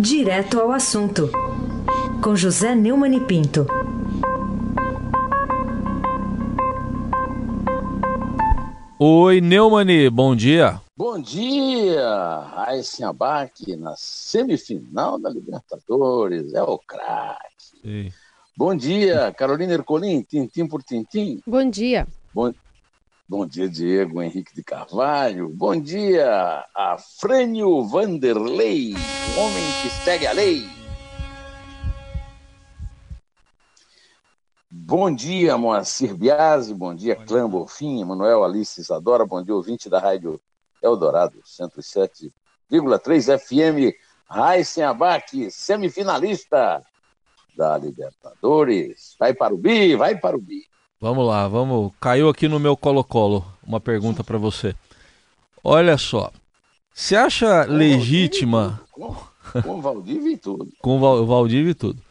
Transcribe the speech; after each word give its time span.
Direto 0.00 0.60
ao 0.60 0.70
assunto, 0.70 1.28
com 2.22 2.36
José 2.36 2.72
Neumann 2.72 3.16
e 3.16 3.20
Pinto. 3.20 3.66
Oi, 8.96 9.40
Neumani, 9.40 10.08
bom 10.08 10.36
dia. 10.36 10.80
Bom 10.96 11.20
dia, 11.20 12.38
Raíssa 12.54 13.08
Abac 13.08 13.76
na 13.76 13.94
semifinal 13.96 15.18
da 15.18 15.30
Libertadores, 15.30 16.54
é 16.54 16.62
o 16.62 16.78
craque. 16.78 18.12
Bom 18.56 18.76
dia, 18.76 19.34
Carolina 19.36 19.72
Ercolim, 19.72 20.22
tintim 20.22 20.68
por 20.68 20.80
tintim. 20.80 21.40
Bom 21.44 21.68
dia. 21.68 22.06
Bom, 22.32 22.52
bom 23.28 23.46
dia, 23.46 23.68
Diego 23.68 24.22
Henrique 24.22 24.54
de 24.54 24.62
Carvalho. 24.62 25.50
Bom 25.50 25.78
dia, 25.78 26.64
Afrânio 26.74 27.84
Vanderlei, 27.84 28.94
o 28.94 29.40
homem 29.40 29.64
que 29.82 29.90
segue 30.02 30.26
a 30.26 30.32
lei. 30.32 30.66
Bom 34.70 35.14
dia, 35.14 35.58
Moacir 35.58 36.16
Biasi, 36.16 36.72
bom 36.72 36.94
dia, 36.94 37.16
Clã 37.16 37.48
Bonfim, 37.48 38.02
Manuel 38.04 38.44
Alice 38.44 38.80
Isadora, 38.80 39.26
bom 39.26 39.42
dia, 39.42 39.54
ouvinte 39.54 39.90
da 39.90 39.98
Rádio 39.98 40.40
Eldorado, 40.82 41.38
107,3 41.42 43.38
FM, 43.38 43.94
Raíssen 44.26 44.84
Abac, 44.84 45.50
semifinalista 45.50 46.82
da 47.54 47.76
Libertadores. 47.76 49.16
Vai 49.18 49.34
para 49.34 49.54
o 49.54 49.58
Bi, 49.58 49.94
vai 49.96 50.18
para 50.18 50.36
o 50.36 50.40
Bi. 50.40 50.67
Vamos 51.00 51.26
lá, 51.26 51.46
vamos. 51.46 51.92
Caiu 52.00 52.28
aqui 52.28 52.48
no 52.48 52.58
meu 52.58 52.76
colo-colo 52.76 53.44
uma 53.64 53.78
pergunta 53.78 54.24
para 54.24 54.36
você. 54.36 54.74
Olha 55.62 55.96
só, 55.96 56.32
você 56.92 57.14
acha 57.14 57.66
com 57.66 57.72
legítima... 57.72 58.80
Com, 58.90 59.14
com 59.62 59.80
Valdívia 59.80 60.32
e 60.32 60.36
tudo. 60.36 60.68
com 60.80 60.98
Val, 60.98 61.24
Valdívia 61.24 61.70
e 61.70 61.74
tudo. 61.74 62.02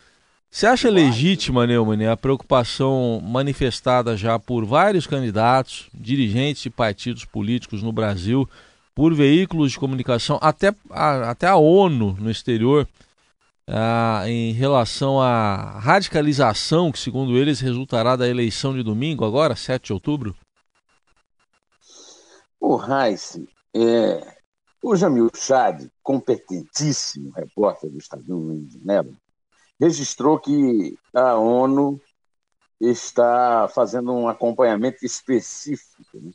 Você 0.50 0.66
acha 0.66 0.90
legítima, 0.90 1.68
Neumann, 1.68 2.08
a 2.08 2.16
preocupação 2.16 3.22
manifestada 3.22 4.16
já 4.16 4.40
por 4.40 4.66
vários 4.66 5.06
candidatos, 5.06 5.90
dirigentes 5.94 6.66
e 6.66 6.70
partidos 6.70 7.26
políticos 7.26 7.84
no 7.84 7.92
Brasil, 7.92 8.50
por 8.96 9.14
veículos 9.14 9.74
de 9.74 9.80
comunicação, 9.80 10.40
até 10.42 10.74
a, 10.90 11.32
até 11.32 11.48
a 11.48 11.58
ONU 11.58 12.18
no 12.20 12.32
exterior, 12.32 12.88
ah, 13.68 14.24
em 14.26 14.54
relação 14.54 15.22
à 15.22 15.78
radicalização 15.80 16.92
que, 16.92 17.00
segundo 17.00 17.38
eles, 17.38 17.60
resultará 17.60 18.16
da 18.16 18.28
eleição 18.28 18.74
de 18.74 18.82
domingo, 18.82 19.26
agora, 19.26 19.56
7 19.56 19.88
de 19.88 19.94
outubro? 19.94 20.36
O 22.60 22.76
Reis, 22.78 23.40
é, 23.76 24.38
o 24.82 24.96
Jamil 24.96 25.30
Chad, 25.36 25.88
competentíssimo 26.02 27.32
repórter 27.32 27.90
do 27.90 27.98
Estadão 27.98 28.56
de 28.56 28.80
Genebra, 28.80 29.14
registrou 29.80 30.40
que 30.40 30.98
a 31.14 31.36
ONU 31.36 32.02
está 32.80 33.68
fazendo 33.68 34.14
um 34.14 34.28
acompanhamento 34.28 35.06
específico, 35.06 36.04
né, 36.14 36.32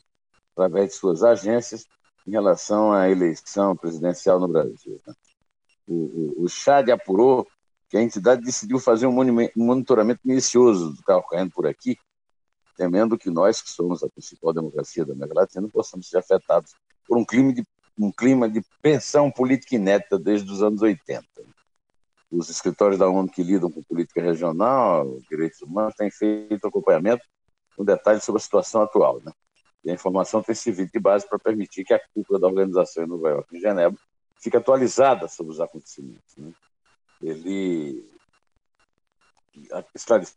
através 0.51 0.89
de 0.89 0.95
suas 0.95 1.23
agências, 1.23 1.85
em 2.27 2.31
relação 2.31 2.93
à 2.93 3.09
eleição 3.09 3.75
presidencial 3.75 4.39
no 4.39 4.47
Brasil. 4.47 5.01
Né. 5.05 5.13
O, 5.87 6.43
o, 6.43 6.49
Chad 6.49 6.89
apurou 6.89 7.47
que 7.89 7.97
a 7.97 8.01
entidade 8.01 8.41
decidiu 8.41 8.79
fazer 8.79 9.05
um 9.05 9.11
monitoramento 9.55 10.21
minucioso 10.23 10.93
do 10.93 11.03
carro 11.03 11.23
correndo 11.23 11.51
por 11.51 11.67
aqui, 11.67 11.97
temendo 12.77 13.17
que 13.17 13.29
nós, 13.29 13.61
que 13.61 13.69
somos 13.69 14.01
a 14.03 14.09
principal 14.09 14.53
democracia 14.53 15.05
da 15.05 15.13
América 15.13 15.41
Latina, 15.41 15.67
possamos 15.69 16.09
ser 16.09 16.17
afetados 16.17 16.73
por 17.07 17.17
um 17.17 17.25
clima 17.25 17.53
de, 17.53 17.63
um 17.97 18.11
clima 18.11 18.49
de 18.49 18.63
pensão 18.81 19.29
política 19.29 19.75
inédita 19.75 20.17
desde 20.17 20.51
os 20.51 20.63
anos 20.63 20.81
80 20.81 21.23
os 22.33 22.49
escritórios 22.49 22.97
da 22.97 23.07
ONU 23.07 23.29
que 23.29 23.43
lidam 23.43 23.71
com 23.71 23.83
política 23.83 24.21
regional, 24.21 25.19
direitos 25.29 25.61
humanos, 25.61 25.93
têm 25.95 26.09
feito 26.09 26.67
acompanhamento 26.67 27.23
com 27.77 27.85
detalhes 27.85 28.23
sobre 28.23 28.39
a 28.39 28.43
situação 28.43 28.81
atual. 28.81 29.21
Né? 29.23 29.31
E 29.85 29.91
a 29.91 29.93
informação 29.93 30.41
tem 30.41 30.55
servido 30.55 30.89
de 30.91 30.99
base 30.99 31.27
para 31.27 31.37
permitir 31.37 31.83
que 31.83 31.93
a 31.93 32.01
cúpula 32.13 32.39
da 32.39 32.47
organização 32.47 33.03
em 33.03 33.07
Nova 33.07 33.29
York 33.29 33.55
e 33.55 33.59
Genebra 33.59 33.99
fique 34.43 34.57
atualizada 34.57 35.27
sobre 35.29 35.53
os 35.53 35.61
acontecimentos. 35.61 36.35
Né? 36.35 36.51
Ele 37.21 38.05
esclareceu 39.95 40.35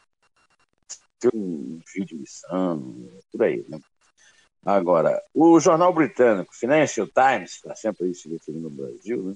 um 1.35 1.81
vídeo 1.93 2.07
de 2.07 2.15
missão, 2.15 3.11
por 3.33 3.43
aí. 3.43 3.65
Né? 3.69 3.81
Agora, 4.65 5.21
o 5.35 5.59
jornal 5.59 5.93
britânico 5.93 6.55
Financial 6.55 7.07
Times, 7.09 7.55
está 7.55 7.75
sempre 7.75 8.07
aí 8.07 8.15
se 8.15 8.29
referindo 8.29 8.69
ao 8.69 8.73
Brasil, 8.73 9.25
né? 9.25 9.35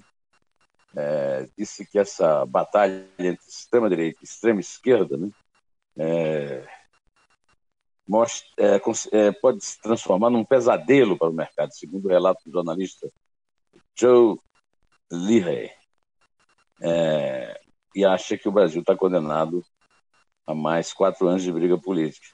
é, 0.97 1.48
disse 1.56 1.84
que 1.84 1.98
essa 1.98 2.47
batalha 2.47 3.08
entre 3.19 3.44
extrema-direita 3.48 4.19
e 4.20 4.25
extrema-esquerda 4.25 5.16
né, 5.16 5.31
é, 5.98 6.64
é, 8.58 8.81
é, 9.12 9.32
pode 9.32 9.64
se 9.64 9.81
transformar 9.81 10.31
num 10.31 10.44
pesadelo 10.44 11.16
para 11.16 11.28
o 11.28 11.32
mercado, 11.32 11.72
segundo 11.72 12.06
o 12.06 12.08
relato 12.08 12.42
do 12.44 12.52
jornalista 12.52 13.08
Joe 13.97 14.37
Leahy. 15.10 15.71
É, 16.82 17.60
e 17.94 18.04
acha 18.04 18.38
que 18.38 18.48
o 18.48 18.53
Brasil 18.53 18.81
está 18.81 18.97
condenado 18.97 19.65
a 20.47 20.54
mais 20.54 20.93
quatro 20.93 21.28
anos 21.28 21.43
de 21.43 21.53
briga 21.53 21.78
política. 21.78 22.26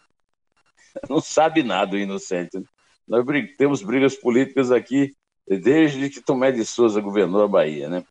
Não 1.09 1.21
sabe 1.21 1.63
nada 1.63 1.97
o 1.97 1.99
inocente. 1.99 2.59
Né? 2.59 2.65
Nós 3.07 3.25
temos 3.57 3.83
brigas 3.83 4.15
políticas 4.17 4.71
aqui 4.71 5.17
desde 5.47 6.11
que 6.11 6.21
Tomé 6.21 6.51
de 6.51 6.65
Souza 6.65 7.01
governou 7.01 7.43
a 7.43 7.49
Bahia, 7.49 7.89
né? 7.89 8.05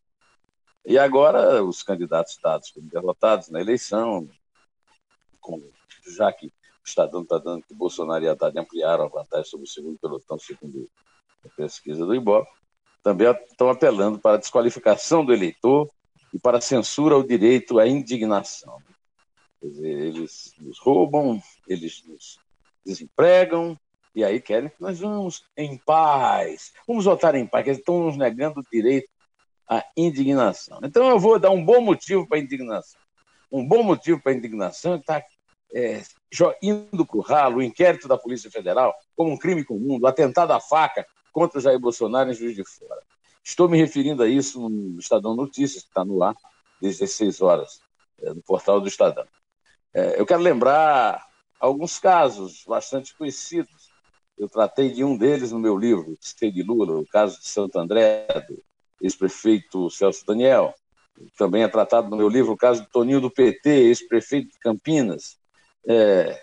E 0.86 0.98
agora 0.98 1.64
os 1.64 1.82
candidatos 1.84 2.38
dados 2.42 2.70
como 2.70 2.88
derrotados 2.88 3.50
na 3.50 3.60
eleição, 3.60 4.30
com, 5.42 5.62
já 6.16 6.32
que 6.32 6.48
o 6.48 6.52
Estadão 6.86 7.24
está 7.24 7.40
dando 7.40 7.64
que 7.64 7.74
Bolsonaro 7.74 8.24
e 8.24 8.30
Haddad 8.30 8.58
ampliaram 8.58 9.06
a 9.06 9.10
vantagem 9.10 9.50
sobre 9.50 9.66
o 9.66 9.70
segundo 9.70 9.98
pelotão, 9.98 10.38
segundo 10.38 10.88
a 11.44 11.50
pesquisa 11.50 12.06
do 12.06 12.14
Ibope, 12.14 12.52
também 13.06 13.30
estão 13.48 13.70
apelando 13.70 14.18
para 14.18 14.34
a 14.34 14.40
desqualificação 14.40 15.24
do 15.24 15.32
eleitor 15.32 15.88
e 16.34 16.40
para 16.40 16.58
a 16.58 16.62
censura 16.62 17.14
ao 17.14 17.22
direito 17.22 17.78
à 17.78 17.88
indignação. 17.88 18.80
Quer 19.62 19.68
dizer, 19.68 19.92
eles 19.92 20.56
nos 20.58 20.80
roubam, 20.80 21.40
eles 21.68 22.04
nos 22.08 22.40
desempregam, 22.84 23.80
e 24.16 24.24
aí 24.24 24.42
querem 24.42 24.70
que 24.70 24.82
nós 24.82 25.00
vamos 25.02 25.46
em 25.56 25.78
paz, 25.78 26.74
vamos 26.88 27.06
votar 27.06 27.36
em 27.36 27.46
paz, 27.46 27.68
eles 27.68 27.78
estão 27.78 28.06
nos 28.06 28.18
negando 28.18 28.62
o 28.62 28.66
direito 28.72 29.08
a 29.70 29.86
indignação. 29.96 30.80
Então 30.84 31.08
eu 31.08 31.20
vou 31.20 31.38
dar 31.38 31.52
um 31.52 31.64
bom 31.64 31.82
motivo 31.82 32.28
para 32.28 32.40
a 32.40 32.42
indignação. 32.42 33.00
Um 33.52 33.68
bom 33.68 33.84
motivo 33.84 34.20
para 34.20 34.32
a 34.32 34.36
indignação 34.36 34.96
está 34.96 35.24
é, 35.76 36.02
indo 36.60 37.06
para 37.06 37.18
o 37.18 37.22
ralo 37.22 37.58
o 37.58 37.64
inquérito 37.64 38.08
da 38.08 38.18
Polícia 38.18 38.50
Federal 38.50 38.96
como 39.16 39.32
um 39.32 39.38
crime 39.38 39.64
comum, 39.64 40.00
o 40.02 40.08
atentado 40.08 40.54
à 40.54 40.60
faca 40.60 41.06
contra 41.36 41.60
Jair 41.60 41.78
Bolsonaro 41.78 42.32
em 42.32 42.34
Juiz 42.34 42.56
de 42.56 42.64
Fora. 42.64 43.02
Estou 43.44 43.68
me 43.68 43.78
referindo 43.78 44.24
a 44.24 44.28
isso 44.28 44.70
no 44.70 44.98
Estadão 44.98 45.36
Notícias, 45.36 45.84
que 45.84 45.90
está 45.90 46.06
no 46.06 46.24
ar 46.24 46.34
desde 46.82 47.04
as 47.04 47.12
6 47.12 47.42
horas, 47.42 47.82
é, 48.22 48.34
no 48.34 48.42
portal 48.42 48.80
do 48.80 48.88
Estadão. 48.88 49.28
É, 49.94 50.18
eu 50.18 50.26
quero 50.26 50.42
lembrar 50.42 51.28
alguns 51.60 52.00
casos 52.00 52.64
bastante 52.66 53.14
conhecidos. 53.18 53.92
Eu 54.38 54.48
tratei 54.48 54.90
de 54.90 55.04
um 55.04 55.18
deles 55.18 55.52
no 55.52 55.60
meu 55.60 55.78
livro, 55.78 56.18
Citei 56.22 56.50
de 56.50 56.64
Lula, 56.64 56.98
o 56.98 57.06
caso 57.06 57.38
de 57.42 57.50
Santo 57.50 57.78
André, 57.78 58.28
do 58.48 58.64
ex-prefeito 59.02 59.90
Celso 59.90 60.26
Daniel. 60.26 60.74
Também 61.38 61.64
é 61.64 61.68
tratado 61.68 62.10
no 62.10 62.16
meu 62.16 62.30
livro 62.30 62.54
o 62.54 62.58
caso 62.58 62.84
do 62.84 62.90
Toninho 62.90 63.20
do 63.20 63.30
PT, 63.30 63.70
ex-prefeito 63.70 64.54
de 64.54 64.60
Campinas. 64.60 65.38
É... 65.86 66.42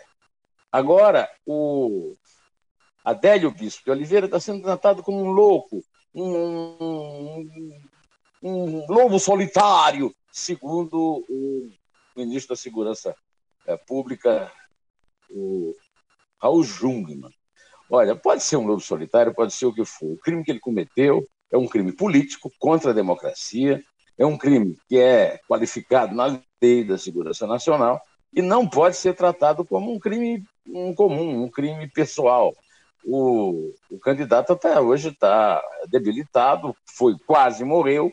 Agora, 0.71 1.31
o 1.47 2.15
Adélio 3.05 3.51
Bispo 3.51 3.85
de 3.85 3.91
Oliveira 3.91 4.27
está 4.27 4.39
sendo 4.39 4.63
tratado 4.63 5.03
como 5.03 5.23
um 5.23 5.31
louco, 5.31 5.83
um, 6.15 6.25
um, 6.83 7.81
um 8.43 8.87
lobo 8.89 9.19
solitário, 9.19 10.15
segundo 10.31 11.25
o 11.29 11.71
ministro 12.17 12.55
da 12.55 12.61
Segurança 12.61 13.15
é, 13.67 13.77
Pública, 13.77 14.51
o 15.31 15.75
Raul 16.41 16.63
Jungmann. 16.63 17.33
Olha, 17.91 18.15
pode 18.15 18.43
ser 18.43 18.57
um 18.57 18.67
lobo 18.67 18.81
solitário, 18.81 19.35
pode 19.35 19.53
ser 19.53 19.67
o 19.67 19.75
que 19.75 19.85
for. 19.85 20.13
O 20.13 20.19
crime 20.19 20.45
que 20.45 20.51
ele 20.51 20.61
cometeu 20.61 21.27
é 21.51 21.59
um 21.59 21.69
crime 21.69 21.93
político 21.93 22.51
contra 22.59 22.91
a 22.91 22.95
democracia, 22.95 23.83
é 24.17 24.25
um 24.25 24.39
crime 24.39 24.79
que 24.89 24.99
é 24.99 25.39
qualificado 25.49 26.15
na 26.15 26.41
lei 26.61 26.85
da 26.85 26.97
segurança 26.97 27.47
nacional 27.47 28.01
e 28.33 28.41
não 28.41 28.67
pode 28.67 28.97
ser 28.97 29.15
tratado 29.15 29.65
como 29.65 29.93
um 29.93 29.99
crime 29.99 30.45
um 30.67 30.95
comum, 30.95 31.43
um 31.43 31.51
crime 31.51 31.89
pessoal. 31.89 32.55
O, 33.05 33.75
o 33.91 33.99
candidato 33.99 34.53
até 34.53 34.81
hoje 34.81 35.09
está 35.09 35.63
debilitado, 35.89 36.75
foi 36.87 37.17
quase 37.27 37.65
morreu, 37.65 38.13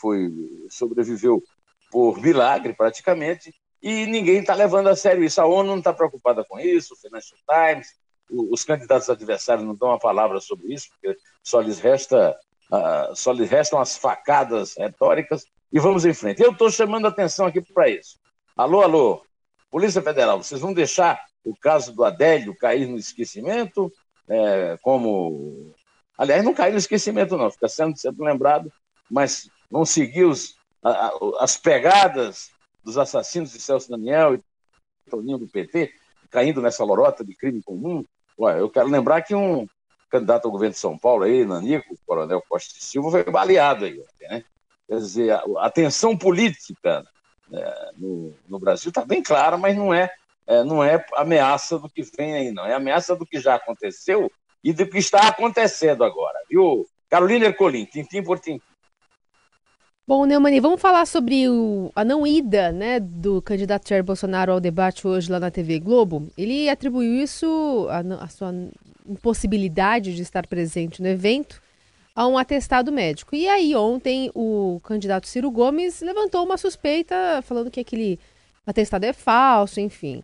foi 0.00 0.30
sobreviveu 0.70 1.42
por 1.90 2.20
milagre 2.20 2.72
praticamente, 2.72 3.54
e 3.82 4.06
ninguém 4.06 4.38
está 4.38 4.54
levando 4.54 4.88
a 4.88 4.96
sério 4.96 5.24
isso. 5.24 5.40
A 5.40 5.46
ONU 5.46 5.70
não 5.70 5.78
está 5.78 5.92
preocupada 5.92 6.44
com 6.44 6.58
isso, 6.58 6.94
o 6.94 6.96
Financial 6.96 7.38
Times, 7.48 7.88
os 8.30 8.64
candidatos 8.64 9.10
adversários 9.10 9.66
não 9.66 9.74
dão 9.74 9.88
uma 9.88 9.98
palavra 9.98 10.40
sobre 10.40 10.72
isso, 10.72 10.88
porque 10.90 11.18
só 11.42 11.60
lhes 11.60 11.80
resta 11.80 12.38
Uh, 12.72 13.14
só 13.14 13.32
lhe 13.32 13.44
restam 13.44 13.78
as 13.78 13.98
facadas 13.98 14.74
retóricas 14.78 15.44
e 15.70 15.78
vamos 15.78 16.06
em 16.06 16.14
frente. 16.14 16.42
Eu 16.42 16.52
estou 16.52 16.70
chamando 16.70 17.06
atenção 17.06 17.44
aqui 17.44 17.60
para 17.60 17.90
isso. 17.90 18.18
Alô, 18.56 18.80
alô, 18.80 19.22
Polícia 19.70 20.00
Federal, 20.00 20.42
vocês 20.42 20.58
vão 20.58 20.72
deixar 20.72 21.22
o 21.44 21.54
caso 21.54 21.94
do 21.94 22.02
Adélio 22.02 22.56
cair 22.56 22.86
no 22.86 22.96
esquecimento, 22.96 23.92
é, 24.28 24.78
como. 24.82 25.74
Aliás, 26.16 26.44
não 26.44 26.54
cair 26.54 26.72
no 26.72 26.78
esquecimento, 26.78 27.36
não, 27.36 27.50
fica 27.50 27.68
sendo 27.68 27.96
sempre 27.96 28.24
lembrado, 28.24 28.72
mas 29.10 29.48
vão 29.70 29.84
seguir 29.84 30.24
os, 30.24 30.56
a, 30.82 31.10
as 31.40 31.56
pegadas 31.56 32.50
dos 32.84 32.98
assassinos 32.98 33.52
de 33.52 33.60
Celso 33.60 33.90
Daniel 33.90 34.34
e 34.34 34.42
Toninho 35.10 35.38
do 35.38 35.48
PT, 35.48 35.92
caindo 36.30 36.60
nessa 36.60 36.84
lorota 36.84 37.24
de 37.24 37.34
crime 37.34 37.62
comum. 37.62 38.04
Ué, 38.38 38.60
eu 38.60 38.70
quero 38.70 38.88
lembrar 38.88 39.22
que 39.22 39.34
um 39.34 39.66
candidato 40.10 40.44
ao 40.44 40.52
governo 40.52 40.74
de 40.74 40.78
São 40.78 40.98
Paulo, 40.98 41.24
aí, 41.24 41.44
Nanico, 41.44 41.96
coronel 42.06 42.42
Costa 42.46 42.74
de 42.74 42.84
Silva, 42.84 43.10
foi 43.10 43.24
baleado 43.24 43.86
aí. 43.86 44.02
Né? 44.20 44.44
Quer 44.86 44.96
dizer, 44.96 45.30
a, 45.30 45.42
a 45.58 45.70
tensão 45.70 46.16
política 46.16 47.04
é, 47.52 47.90
no, 47.96 48.34
no, 48.46 48.58
Brasil 48.58 48.90
está 48.90 49.04
bem 49.04 49.22
clara, 49.22 49.56
mas 49.56 49.74
não 49.76 49.92
é, 49.92 50.10
é, 50.46 50.64
não 50.64 50.82
é 50.82 51.04
ameaça 51.14 51.78
do 51.78 51.88
que 51.88 52.02
vem 52.16 52.34
aí, 52.34 52.50
não. 52.50 52.66
É 52.66 52.74
ameaça 52.74 53.14
do 53.14 53.26
que 53.26 53.40
já 53.40 53.54
aconteceu 53.54 54.30
e 54.62 54.72
do 54.72 54.86
que 54.88 54.98
está 54.98 55.28
acontecendo 55.28 56.04
agora, 56.04 56.38
viu? 56.48 56.86
Carolina 57.08 57.46
Ercolim, 57.46 57.84
tintim 57.84 58.22
por 58.22 58.38
tintim. 58.38 58.62
Bom, 60.06 60.24
Neumani, 60.24 60.58
vamos 60.58 60.80
falar 60.80 61.06
sobre 61.06 61.48
o, 61.48 61.92
a 61.94 62.04
não 62.04 62.26
ida 62.26 62.72
né, 62.72 62.98
do 62.98 63.40
candidato 63.40 63.88
Jair 63.88 64.02
Bolsonaro 64.02 64.52
ao 64.52 64.60
debate 64.60 65.06
hoje 65.06 65.30
lá 65.30 65.38
na 65.38 65.50
TV 65.50 65.78
Globo. 65.78 66.28
Ele 66.36 66.68
atribuiu 66.68 67.22
isso, 67.22 67.86
a, 67.88 68.24
a 68.24 68.28
sua 68.28 68.52
impossibilidade 69.06 70.14
de 70.14 70.22
estar 70.22 70.46
presente 70.46 71.00
no 71.00 71.08
evento, 71.08 71.62
a 72.14 72.26
um 72.26 72.36
atestado 72.36 72.90
médico. 72.90 73.36
E 73.36 73.48
aí, 73.48 73.76
ontem, 73.76 74.30
o 74.34 74.80
candidato 74.82 75.28
Ciro 75.28 75.50
Gomes 75.50 76.00
levantou 76.00 76.44
uma 76.44 76.58
suspeita, 76.58 77.40
falando 77.42 77.70
que 77.70 77.80
aquele 77.80 78.18
atestado 78.66 79.04
é 79.04 79.12
falso, 79.12 79.80
enfim. 79.80 80.22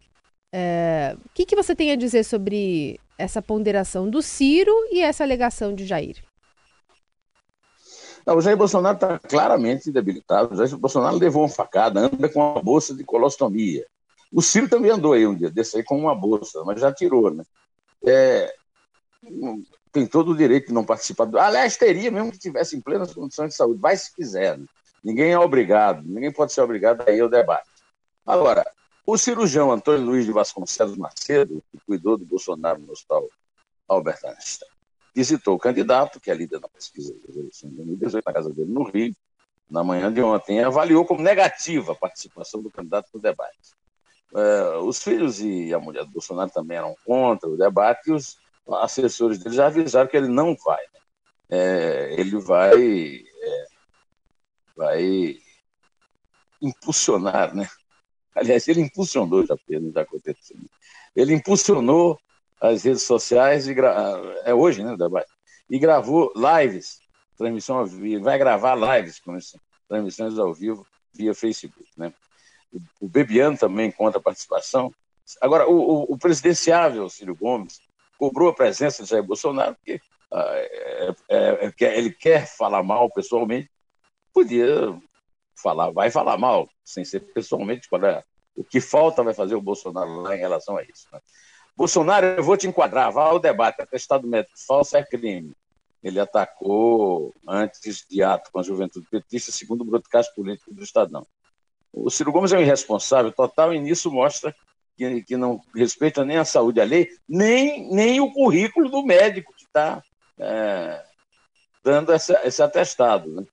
É, 0.52 1.16
o 1.24 1.28
que, 1.34 1.44
que 1.44 1.56
você 1.56 1.74
tem 1.74 1.92
a 1.92 1.96
dizer 1.96 2.24
sobre 2.24 2.98
essa 3.18 3.42
ponderação 3.42 4.08
do 4.08 4.22
Ciro 4.22 4.72
e 4.90 5.00
essa 5.00 5.24
alegação 5.24 5.74
de 5.74 5.84
Jair? 5.84 6.22
Não, 8.24 8.36
o 8.36 8.40
Jair 8.40 8.56
Bolsonaro 8.56 8.94
está 8.94 9.18
claramente 9.18 9.90
debilitado. 9.90 10.54
O 10.54 10.56
Jair 10.56 10.76
Bolsonaro 10.76 11.16
levou 11.16 11.42
uma 11.42 11.48
facada, 11.48 12.00
anda 12.00 12.28
com 12.28 12.40
uma 12.40 12.62
bolsa 12.62 12.94
de 12.94 13.04
colostomia. 13.04 13.86
O 14.32 14.42
Ciro 14.42 14.68
também 14.68 14.90
andou 14.90 15.14
aí 15.14 15.26
um 15.26 15.34
dia 15.34 15.50
desse 15.50 15.78
aí 15.78 15.82
com 15.82 15.98
uma 15.98 16.14
bolsa, 16.14 16.62
mas 16.64 16.80
já 16.80 16.92
tirou, 16.92 17.32
né? 17.32 17.42
É, 18.06 18.54
tem 19.90 20.06
todo 20.06 20.32
o 20.32 20.36
direito 20.36 20.68
de 20.68 20.74
não 20.74 20.84
participar. 20.84 21.24
Do... 21.24 21.38
Aliás, 21.38 21.76
teria 21.76 22.10
mesmo 22.10 22.30
que 22.30 22.38
tivesse 22.38 22.76
em 22.76 22.80
plenas 22.80 23.12
condições 23.12 23.48
de 23.48 23.54
saúde. 23.54 23.80
Vai 23.80 23.96
se 23.96 24.14
quiser. 24.14 24.58
Né? 24.58 24.66
Ninguém 25.02 25.32
é 25.32 25.38
obrigado, 25.38 26.02
ninguém 26.04 26.32
pode 26.32 26.52
ser 26.52 26.60
obrigado 26.60 27.08
a 27.08 27.10
ir 27.10 27.20
ao 27.20 27.28
debate. 27.28 27.68
Agora, 28.26 28.70
o 29.10 29.16
cirurgião 29.16 29.72
Antônio 29.72 30.04
Luiz 30.04 30.26
de 30.26 30.32
Vasconcelos 30.32 30.98
Macedo, 30.98 31.64
que 31.72 31.78
cuidou 31.86 32.18
do 32.18 32.26
Bolsonaro 32.26 32.78
no 32.78 32.92
hospital 32.92 33.26
Albert 33.88 34.20
Einstein, 34.22 34.68
visitou 35.14 35.54
o 35.54 35.58
candidato, 35.58 36.20
que 36.20 36.30
é 36.30 36.34
líder 36.34 36.60
da 36.60 36.68
pesquisa 36.68 37.14
de 37.14 37.38
eleição 37.38 37.70
de 37.70 37.76
2018, 37.76 38.22
na 38.22 38.32
casa 38.34 38.52
dele 38.52 38.70
no 38.70 38.82
Rio, 38.82 39.16
na 39.70 39.82
manhã 39.82 40.12
de 40.12 40.20
ontem, 40.20 40.62
avaliou 40.62 41.06
como 41.06 41.22
negativa 41.22 41.92
a 41.92 41.94
participação 41.94 42.60
do 42.60 42.70
candidato 42.70 43.08
no 43.14 43.18
debate. 43.18 43.72
É, 44.34 44.76
os 44.76 45.02
filhos 45.02 45.40
e 45.40 45.72
a 45.72 45.78
mulher 45.78 46.04
do 46.04 46.10
Bolsonaro 46.10 46.50
também 46.50 46.76
eram 46.76 46.94
contra 47.06 47.48
o 47.48 47.56
debate 47.56 48.10
e 48.10 48.12
os 48.12 48.36
assessores 48.82 49.38
dele 49.38 49.56
já 49.56 49.68
avisaram 49.68 50.06
que 50.06 50.18
ele 50.18 50.28
não 50.28 50.54
vai. 50.54 50.82
Né? 50.82 51.00
É, 51.48 52.14
ele 52.20 52.38
vai, 52.38 53.24
é, 53.24 53.66
vai 54.76 55.38
impulsionar, 56.60 57.54
né? 57.56 57.66
Aliás, 58.38 58.68
ele 58.68 58.80
impulsionou, 58.80 59.44
já, 59.46 59.56
já 59.94 60.00
aconteceu. 60.00 60.56
Ele 61.14 61.34
impulsionou 61.34 62.18
as 62.60 62.84
redes 62.84 63.02
sociais 63.02 63.68
e 63.68 63.74
gra... 63.74 64.20
é 64.44 64.54
hoje, 64.54 64.82
né, 64.82 64.96
debate. 64.96 65.30
E 65.70 65.78
gravou 65.78 66.32
lives, 66.34 67.00
transmissão 67.36 67.78
ao 67.78 67.86
vivo, 67.86 68.24
vai 68.24 68.38
gravar 68.38 68.74
lives 68.74 69.20
com 69.20 69.36
isso, 69.36 69.58
transmissões 69.88 70.38
ao 70.38 70.52
vivo 70.52 70.86
via 71.12 71.34
Facebook, 71.34 71.88
né? 71.96 72.12
O 73.00 73.08
Bebiano 73.08 73.56
também 73.56 73.90
conta 73.90 74.18
a 74.18 74.20
participação. 74.20 74.92
Agora, 75.40 75.66
o, 75.68 75.74
o, 75.74 76.12
o 76.14 76.18
presidenciável 76.18 77.08
Ciro 77.08 77.34
Gomes 77.34 77.80
cobrou 78.18 78.50
a 78.50 78.54
presença 78.54 79.02
de 79.02 79.08
Jair 79.08 79.22
Bolsonaro, 79.22 79.74
porque 79.74 80.00
ah, 80.30 80.52
é, 80.54 81.14
é, 81.28 81.72
é, 81.80 81.98
ele 81.98 82.10
quer 82.10 82.46
falar 82.46 82.82
mal 82.82 83.10
pessoalmente, 83.10 83.70
podia 84.32 84.94
falar, 85.62 85.90
vai 85.90 86.10
falar 86.10 86.36
mal, 86.36 86.68
sem 86.84 87.04
ser 87.04 87.20
pessoalmente, 87.20 87.88
qual 87.88 88.04
é, 88.04 88.22
o 88.56 88.64
que 88.64 88.80
falta 88.80 89.22
vai 89.22 89.34
fazer 89.34 89.54
o 89.54 89.60
Bolsonaro 89.60 90.20
lá 90.20 90.34
em 90.34 90.38
relação 90.40 90.76
a 90.76 90.82
isso. 90.82 91.06
Né? 91.12 91.20
Bolsonaro, 91.76 92.26
eu 92.26 92.42
vou 92.42 92.56
te 92.56 92.66
enquadrar, 92.66 93.12
vá 93.12 93.24
ao 93.24 93.38
debate, 93.38 93.80
atestado 93.80 94.26
médico 94.26 94.58
falso 94.66 94.96
é 94.96 95.04
crime. 95.04 95.54
Ele 96.02 96.18
atacou 96.20 97.34
antes 97.46 98.04
de 98.08 98.22
ato 98.22 98.50
com 98.52 98.60
a 98.60 98.62
juventude 98.62 99.06
petista, 99.10 99.52
segundo 99.52 99.82
o 99.82 99.84
broadcast 99.84 100.34
político 100.34 100.72
do 100.72 100.82
Estadão. 100.82 101.26
O 101.92 102.10
Ciro 102.10 102.32
Gomes 102.32 102.52
é 102.52 102.58
um 102.58 102.60
irresponsável 102.60 103.32
total 103.32 103.74
e 103.74 103.80
nisso 103.80 104.10
mostra 104.10 104.54
que, 104.96 105.22
que 105.22 105.36
não 105.36 105.60
respeita 105.74 106.24
nem 106.24 106.36
a 106.36 106.44
saúde, 106.44 106.80
a 106.80 106.84
lei, 106.84 107.08
nem, 107.28 107.88
nem 107.92 108.20
o 108.20 108.32
currículo 108.32 108.90
do 108.90 109.04
médico 109.04 109.54
que 109.56 109.64
está 109.64 110.02
é, 110.38 111.04
dando 111.82 112.12
essa, 112.12 112.40
esse 112.44 112.62
atestado. 112.62 113.32
Né? 113.32 113.44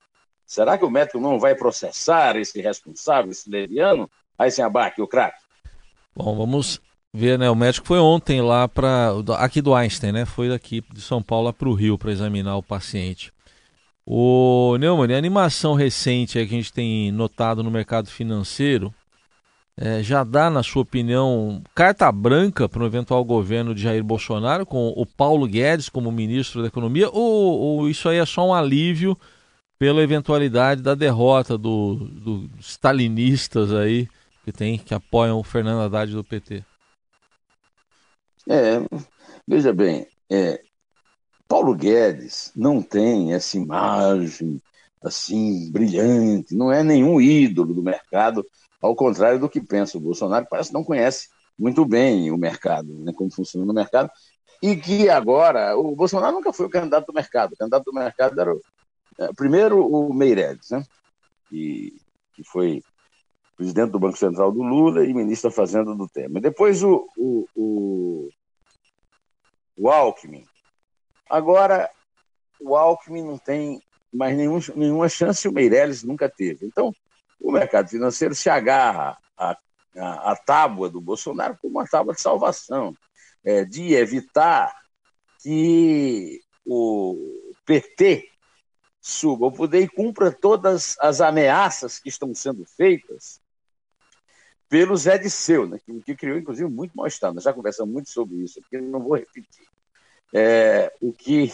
Será 0.46 0.78
que 0.78 0.86
o 0.86 0.90
médico 0.90 1.20
não 1.20 1.40
vai 1.40 1.56
processar 1.56 2.36
esse 2.36 2.62
responsável, 2.62 3.32
esse 3.32 3.50
leviano? 3.50 4.10
Aí 4.38 4.52
sem 4.52 4.64
abaque, 4.64 5.02
o 5.02 5.08
craque. 5.08 5.40
Bom, 6.16 6.36
vamos 6.36 6.80
ver, 7.14 7.40
né? 7.40 7.50
O 7.50 7.56
médico 7.56 7.88
foi 7.88 8.00
ontem 8.00 8.42
lá 8.42 8.68
para 8.68 9.12
aqui 9.38 9.62
do 9.62 9.74
Einstein, 9.74 10.12
né? 10.12 10.26
Foi 10.26 10.50
daqui 10.50 10.84
de 10.94 11.02
São 11.02 11.22
Paulo 11.22 11.52
para 11.52 11.70
o 11.70 11.74
Rio 11.74 11.98
para 11.98 12.12
examinar 12.12 12.58
o 12.58 12.64
paciente. 12.64 13.34
O 14.06 14.78
Neumann, 14.78 15.16
a 15.16 15.18
animação 15.18 15.74
recente 15.74 16.34
que 16.34 16.40
a 16.40 16.46
gente 16.46 16.72
tem 16.72 17.12
notado 17.12 17.64
no 17.64 17.72
mercado 17.72 18.08
financeiro 18.08 18.94
é, 19.78 20.02
já 20.04 20.24
dá, 20.24 20.50
na 20.50 20.64
sua 20.64 20.84
opinião, 20.84 21.62
carta 21.74 22.10
branca 22.12 22.70
para 22.70 22.84
um 22.84 22.86
eventual 22.86 23.26
governo 23.26 23.74
de 23.74 23.82
Jair 23.82 24.04
Bolsonaro 24.04 24.66
com 24.66 24.94
o 24.96 25.06
Paulo 25.06 25.48
Guedes 25.48 25.90
como 25.90 26.12
ministro 26.12 26.62
da 26.62 26.68
Economia 26.68 27.10
ou, 27.10 27.60
ou 27.60 27.90
isso 27.90 28.08
aí 28.08 28.18
é 28.18 28.26
só 28.26 28.48
um 28.48 28.54
alívio 28.54 29.18
pela 29.78 30.02
eventualidade 30.02 30.82
da 30.82 30.96
derrota 30.96 31.58
dos 31.58 31.98
do 31.98 32.50
stalinistas 32.60 33.74
aí 33.74 34.08
que 34.44 34.52
tem 34.52 34.78
que 34.78 34.94
apoiam 34.94 35.40
o 35.40 35.44
Fernando 35.44 35.82
Haddad 35.82 36.14
do 36.14 36.24
PT? 36.24 36.64
É, 38.48 38.80
veja 39.48 39.74
bem, 39.74 40.08
é, 40.30 40.62
Paulo 41.48 41.76
Guedes 41.76 42.52
não 42.56 42.82
tem 42.82 43.34
essa 43.34 43.58
imagem 43.58 44.62
assim 45.04 45.72
brilhante, 45.72 46.56
não 46.56 46.72
é 46.72 46.84
nenhum 46.84 47.20
ídolo 47.20 47.74
do 47.74 47.82
mercado, 47.82 48.46
ao 48.82 48.96
contrário 48.96 49.40
do 49.40 49.50
que 49.50 49.62
pensa 49.62 49.98
o 49.98 50.02
Bolsonaro, 50.02 50.48
parece 50.50 50.70
que 50.70 50.76
não 50.76 50.84
conhece 50.84 51.30
muito 51.58 51.86
bem 51.86 52.32
o 52.32 52.38
mercado, 52.38 52.94
né, 53.00 53.14
como 53.14 53.32
funciona 53.32 53.72
o 53.72 53.76
mercado, 53.76 54.10
e 54.62 54.76
que 54.76 55.10
agora 55.10 55.76
o 55.78 55.96
Bolsonaro 55.96 56.36
nunca 56.36 56.54
foi 56.54 56.66
o 56.66 56.70
candidato 56.70 57.08
do 57.08 57.14
mercado, 57.14 57.54
o 57.54 57.58
candidato 57.58 57.86
do 57.86 57.94
mercado 57.94 58.40
era 58.40 58.56
primeiro 59.36 59.86
o 59.86 60.14
Meirelles, 60.14 60.70
né, 60.72 60.84
que, 61.50 61.96
que 62.34 62.44
foi 62.44 62.82
presidente 63.56 63.92
do 63.92 64.00
Banco 64.00 64.18
Central 64.18 64.52
do 64.52 64.62
Lula 64.62 65.06
e 65.06 65.14
ministro 65.14 65.50
da 65.50 65.56
Fazenda 65.56 65.96
do 65.96 66.08
Temer. 66.08 66.42
Depois 66.42 66.84
o, 66.84 67.08
o, 67.18 67.48
o, 67.56 68.30
o 69.78 69.90
Alckmin. 69.90 70.46
Agora, 71.30 71.90
o 72.60 72.76
Alckmin 72.76 73.24
não 73.24 73.38
tem 73.38 73.82
mais 74.14 74.36
nenhum, 74.36 74.60
nenhuma 74.76 75.10
chance, 75.10 75.48
o 75.48 75.54
Meirelles 75.54 76.04
nunca 76.04 76.30
teve. 76.30 76.66
Então, 76.66 76.94
o 77.40 77.52
mercado 77.52 77.90
financeiro 77.90 78.36
se 78.36 78.50
agarra 78.50 79.18
à, 79.38 79.58
à, 79.98 80.32
à 80.32 80.36
tábua 80.36 80.90
do 80.90 81.02
Bolsonaro 81.02 81.58
como 81.62 81.80
uma 81.80 81.88
tábua 81.88 82.14
de 82.14 82.22
salvação, 82.22 82.96
é, 83.44 83.64
de 83.64 83.94
evitar 83.94 84.74
que 85.42 86.42
o 86.66 87.16
PT 87.66 88.30
suba 89.08 89.46
ao 89.46 89.52
poder 89.52 89.88
cumpra 89.92 90.32
todas 90.32 90.96
as 91.00 91.22
ameaças 91.22 92.00
que 92.00 92.10
estão 92.10 92.34
sendo 92.34 92.66
feitas 92.66 93.40
pelo 94.68 94.98
Zé 94.98 95.20
Disseu, 95.20 95.68
né, 95.68 95.80
que, 95.86 96.02
que 96.02 96.16
criou, 96.16 96.40
inclusive, 96.40 96.68
muito 96.68 96.94
mal-estar. 96.98 97.32
Nós 97.32 97.44
já 97.44 97.54
conversamos 97.54 97.94
muito 97.94 98.10
sobre 98.10 98.38
isso, 98.38 98.60
porque 98.62 98.82
não 98.82 99.00
vou 99.00 99.16
repetir. 99.16 99.68
É, 100.34 100.92
o, 101.00 101.14
que, 101.14 101.54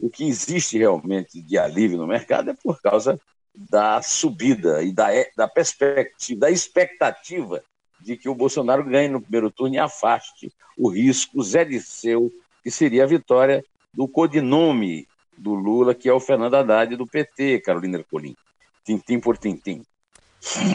o 0.00 0.08
que 0.08 0.26
existe 0.26 0.78
realmente 0.78 1.42
de 1.42 1.58
alívio 1.58 1.98
no 1.98 2.06
mercado 2.06 2.48
é 2.48 2.54
por 2.54 2.80
causa 2.80 3.20
da 3.54 4.00
subida 4.00 4.82
e 4.82 4.90
da, 4.90 5.08
da 5.36 5.46
perspectiva, 5.46 6.40
da 6.40 6.50
expectativa 6.50 7.62
de 8.00 8.16
que 8.16 8.28
o 8.28 8.34
Bolsonaro 8.34 8.82
ganhe 8.82 9.10
no 9.10 9.20
primeiro 9.20 9.50
turno 9.50 9.74
e 9.74 9.78
afaste 9.78 10.50
o 10.78 10.88
risco 10.88 11.42
Zé 11.42 11.62
Disseu, 11.62 12.32
que 12.62 12.70
seria 12.70 13.04
a 13.04 13.06
vitória 13.06 13.62
do 13.92 14.08
codinome 14.08 15.06
do 15.38 15.54
Lula, 15.54 15.94
que 15.94 16.08
é 16.08 16.12
o 16.12 16.20
Fernando 16.20 16.54
Haddad 16.54 16.96
do 16.96 17.06
PT, 17.06 17.60
Carolina 17.60 17.98
Ercolim. 17.98 18.34
tintim 18.84 19.18
por 19.18 19.36
tintim. 19.36 19.82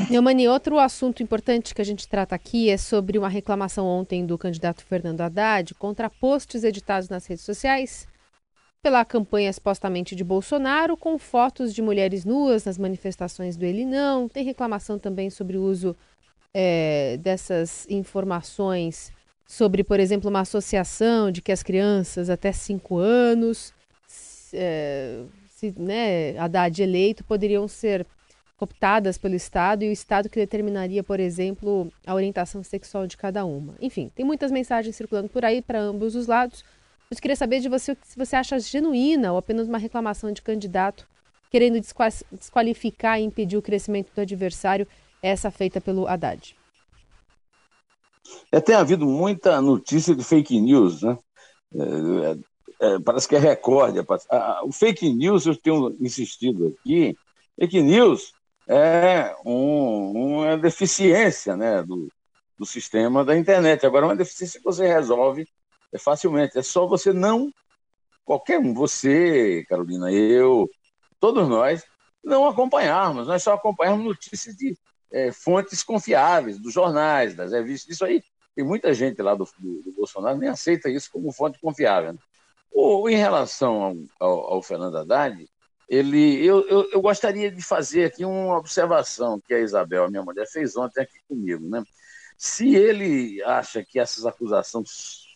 Neumani, 0.09 0.47
outro 0.47 0.77
assunto 0.77 1.23
importante 1.23 1.73
que 1.73 1.81
a 1.81 1.85
gente 1.85 2.07
trata 2.07 2.35
aqui 2.35 2.69
é 2.69 2.77
sobre 2.77 3.17
uma 3.17 3.29
reclamação 3.29 3.85
ontem 3.85 4.25
do 4.25 4.37
candidato 4.37 4.83
Fernando 4.83 5.21
Haddad 5.21 5.73
contra 5.75 6.09
posts 6.09 6.63
editados 6.63 7.07
nas 7.07 7.25
redes 7.25 7.45
sociais 7.45 8.07
pela 8.81 9.05
campanha 9.05 9.53
supostamente 9.53 10.15
de 10.15 10.23
Bolsonaro, 10.23 10.97
com 10.97 11.17
fotos 11.17 11.73
de 11.73 11.81
mulheres 11.81 12.25
nuas 12.25 12.65
nas 12.65 12.77
manifestações 12.77 13.55
do 13.55 13.63
Ele 13.63 13.85
Não. 13.85 14.27
Tem 14.27 14.43
reclamação 14.43 14.97
também 14.97 15.29
sobre 15.29 15.55
o 15.55 15.63
uso 15.63 15.95
é, 16.53 17.17
dessas 17.17 17.85
informações 17.89 19.11
sobre, 19.45 19.83
por 19.83 19.99
exemplo, 19.99 20.29
uma 20.29 20.39
associação 20.39 21.29
de 21.29 21.41
que 21.41 21.51
as 21.51 21.61
crianças 21.61 22.29
até 22.29 22.51
5 22.51 22.97
anos, 22.97 23.73
é, 24.53 25.23
se 25.49 25.73
né, 25.77 26.37
Haddad 26.37 26.81
eleito, 26.81 27.23
poderiam 27.23 27.67
ser 27.67 28.05
optadas 28.59 29.17
pelo 29.17 29.33
Estado 29.33 29.83
e 29.83 29.89
o 29.89 29.91
Estado 29.91 30.29
que 30.29 30.39
determinaria, 30.39 31.03
por 31.03 31.19
exemplo, 31.19 31.91
a 32.05 32.13
orientação 32.13 32.63
sexual 32.63 33.07
de 33.07 33.17
cada 33.17 33.43
uma. 33.43 33.75
Enfim, 33.81 34.11
tem 34.15 34.23
muitas 34.25 34.51
mensagens 34.51 34.95
circulando 34.95 35.29
por 35.29 35.43
aí 35.43 35.61
para 35.61 35.79
ambos 35.79 36.15
os 36.15 36.27
lados. 36.27 36.63
Mas 37.09 37.19
queria 37.19 37.35
saber 37.35 37.59
de 37.59 37.67
você 37.67 37.97
se 38.03 38.17
você 38.17 38.35
acha 38.35 38.59
genuína 38.59 39.31
ou 39.31 39.37
apenas 39.37 39.67
uma 39.67 39.77
reclamação 39.77 40.31
de 40.31 40.41
candidato 40.41 41.07
querendo 41.51 41.81
desqualificar 42.31 43.19
e 43.19 43.25
impedir 43.25 43.57
o 43.57 43.61
crescimento 43.61 44.09
do 44.15 44.21
adversário, 44.21 44.87
essa 45.21 45.51
feita 45.51 45.81
pelo 45.81 46.07
Haddad. 46.07 46.55
É, 48.49 48.61
tem 48.61 48.73
havido 48.73 49.05
muita 49.05 49.61
notícia 49.61 50.15
de 50.15 50.23
fake 50.23 50.61
news, 50.61 51.01
né? 51.01 51.17
É, 52.81 52.85
é, 52.87 52.95
é 52.95 52.99
parece 52.99 53.27
que 53.27 53.35
é 53.35 53.39
recorde. 53.39 53.99
o 54.63 54.71
fake 54.71 55.13
news, 55.13 55.45
eu 55.45 55.55
tenho 55.55 55.95
insistido 55.99 56.75
aqui, 56.79 57.15
fake 57.57 57.81
news 57.81 58.33
é 58.67 59.35
um, 59.45 60.11
uma 60.11 60.57
deficiência 60.57 61.55
né, 61.55 61.83
do, 61.83 62.11
do 62.57 62.65
sistema 62.65 63.23
da 63.23 63.37
internet. 63.37 63.85
Agora, 63.85 64.05
uma 64.05 64.15
deficiência 64.15 64.59
que 64.59 64.65
você 64.65 64.87
resolve 64.87 65.47
é 65.91 65.97
facilmente. 65.97 66.57
É 66.57 66.61
só 66.61 66.87
você 66.87 67.11
não, 67.11 67.51
qualquer 68.23 68.59
um, 68.59 68.73
você, 68.73 69.65
Carolina, 69.67 70.11
eu, 70.11 70.69
todos 71.19 71.47
nós, 71.49 71.83
não 72.23 72.47
acompanharmos. 72.47 73.27
Nós 73.27 73.43
só 73.43 73.53
acompanhamos 73.53 74.05
notícias 74.05 74.55
de 74.55 74.77
é, 75.11 75.31
fontes 75.31 75.83
confiáveis, 75.83 76.57
dos 76.57 76.73
jornais, 76.73 77.35
das 77.35 77.51
revistas. 77.51 77.95
Isso 77.95 78.05
aí, 78.05 78.23
tem 78.55 78.63
muita 78.63 78.93
gente 78.93 79.21
lá 79.21 79.35
do, 79.35 79.47
do, 79.59 79.81
do 79.81 79.91
Bolsonaro 79.91 80.37
nem 80.37 80.49
aceita 80.49 80.89
isso 80.89 81.09
como 81.11 81.31
fonte 81.31 81.59
confiável. 81.59 82.13
Né? 82.13 82.19
Ou 82.71 83.09
em 83.09 83.15
relação 83.15 83.83
ao, 83.83 83.95
ao, 84.19 84.53
ao 84.53 84.63
Fernando 84.63 84.97
Haddad, 84.97 85.45
ele, 85.89 86.43
eu, 86.45 86.65
eu, 86.67 86.89
eu, 86.89 87.01
gostaria 87.01 87.51
de 87.51 87.61
fazer 87.61 88.05
aqui 88.05 88.23
uma 88.23 88.57
observação 88.57 89.41
que 89.41 89.53
a 89.53 89.59
Isabel, 89.59 90.05
a 90.05 90.09
minha 90.09 90.23
mulher, 90.23 90.47
fez 90.47 90.77
ontem 90.77 91.01
aqui 91.01 91.19
comigo. 91.27 91.67
Né? 91.67 91.83
Se 92.37 92.75
ele 92.75 93.43
acha 93.43 93.83
que 93.83 93.99
essas 93.99 94.25
acusações 94.25 95.29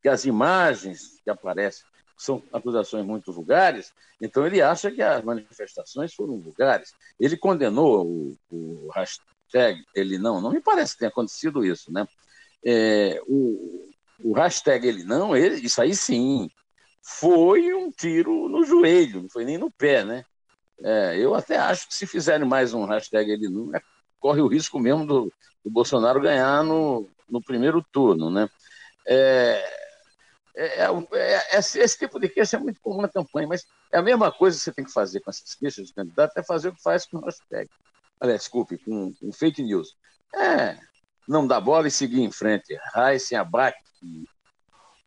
que 0.00 0.08
as 0.08 0.24
imagens 0.24 1.20
que 1.24 1.28
aparecem 1.28 1.84
são 2.16 2.40
acusações 2.52 3.04
muito 3.04 3.32
vulgares, 3.32 3.92
então 4.20 4.46
ele 4.46 4.62
acha 4.62 4.90
que 4.90 5.02
as 5.02 5.24
manifestações 5.24 6.14
foram 6.14 6.38
vulgares. 6.38 6.94
Ele 7.18 7.36
condenou 7.36 8.06
o, 8.06 8.38
o 8.50 8.90
hashtag 8.94 9.82
ele 9.94 10.18
não, 10.18 10.40
não 10.40 10.52
me 10.52 10.60
parece 10.60 10.92
que 10.92 11.00
tenha 11.00 11.08
acontecido 11.08 11.64
isso, 11.64 11.92
né? 11.92 12.06
É, 12.64 13.20
o, 13.26 13.90
o 14.22 14.32
hashtag 14.34 14.86
ele 14.86 15.02
não, 15.02 15.34
ele, 15.34 15.56
isso 15.56 15.80
aí 15.80 15.94
sim, 15.94 16.50
foi 17.02 17.72
um 17.72 17.90
tiro 17.90 18.48
no 18.48 18.64
joelho, 18.64 19.22
não 19.22 19.28
foi 19.28 19.44
nem 19.44 19.58
no 19.58 19.70
pé, 19.70 20.04
né? 20.04 20.24
É, 20.82 21.16
eu 21.18 21.34
até 21.34 21.56
acho 21.56 21.88
que 21.88 21.94
se 21.94 22.06
fizerem 22.06 22.46
mais 22.46 22.72
um 22.72 22.84
hashtag 22.86 23.30
ele 23.30 23.48
não, 23.48 23.74
é, 23.74 23.80
corre 24.18 24.40
o 24.40 24.46
risco 24.46 24.78
mesmo 24.78 25.06
do, 25.06 25.32
do 25.64 25.70
Bolsonaro 25.70 26.20
ganhar 26.20 26.62
no, 26.64 27.08
no 27.28 27.42
primeiro 27.42 27.84
turno, 27.92 28.30
né? 28.30 28.48
É, 29.06 29.62
é, 30.54 30.84
é, 30.84 31.56
é, 31.56 31.58
esse 31.58 31.98
tipo 31.98 32.18
de 32.18 32.28
queixa 32.28 32.56
é 32.56 32.60
muito 32.60 32.80
comum 32.80 33.00
na 33.00 33.08
campanha, 33.08 33.48
mas 33.48 33.66
é 33.92 33.98
a 33.98 34.02
mesma 34.02 34.30
coisa 34.30 34.56
que 34.56 34.64
você 34.64 34.72
tem 34.72 34.84
que 34.84 34.92
fazer 34.92 35.20
com 35.20 35.30
essas 35.30 35.54
queixas 35.54 35.86
de 35.86 35.94
candidato, 35.94 36.36
é 36.36 36.42
fazer 36.42 36.68
o 36.68 36.74
que 36.74 36.82
faz 36.82 37.06
com 37.06 37.18
hashtag. 37.20 37.68
Aliás, 38.20 38.42
desculpe, 38.42 38.76
com, 38.78 39.14
com 39.14 39.32
fake 39.32 39.62
news. 39.62 39.96
É, 40.34 40.78
não 41.26 41.46
dá 41.46 41.60
bola 41.60 41.88
e 41.88 41.90
seguir 41.90 42.20
em 42.20 42.30
frente. 42.30 42.78
Raíssen 42.92 43.38
Abac, 43.38 43.76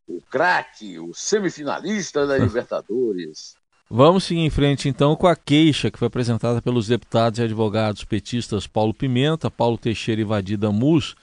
o 0.07 0.21
craque, 0.21 0.99
o 0.99 1.13
semifinalista 1.13 2.25
da 2.25 2.37
Libertadores. 2.39 3.55
Vamos 3.89 4.23
seguir 4.23 4.41
em 4.41 4.49
frente 4.49 4.89
então 4.89 5.15
com 5.15 5.27
a 5.27 5.35
queixa 5.35 5.91
que 5.91 5.99
foi 5.99 6.07
apresentada 6.07 6.61
pelos 6.61 6.87
deputados 6.87 7.39
e 7.39 7.43
advogados 7.43 8.03
petistas 8.03 8.65
Paulo 8.65 8.93
Pimenta, 8.93 9.51
Paulo 9.51 9.77
Teixeira 9.77 10.21
e 10.21 10.23
Vadida 10.23 10.71
Mus 10.71 11.15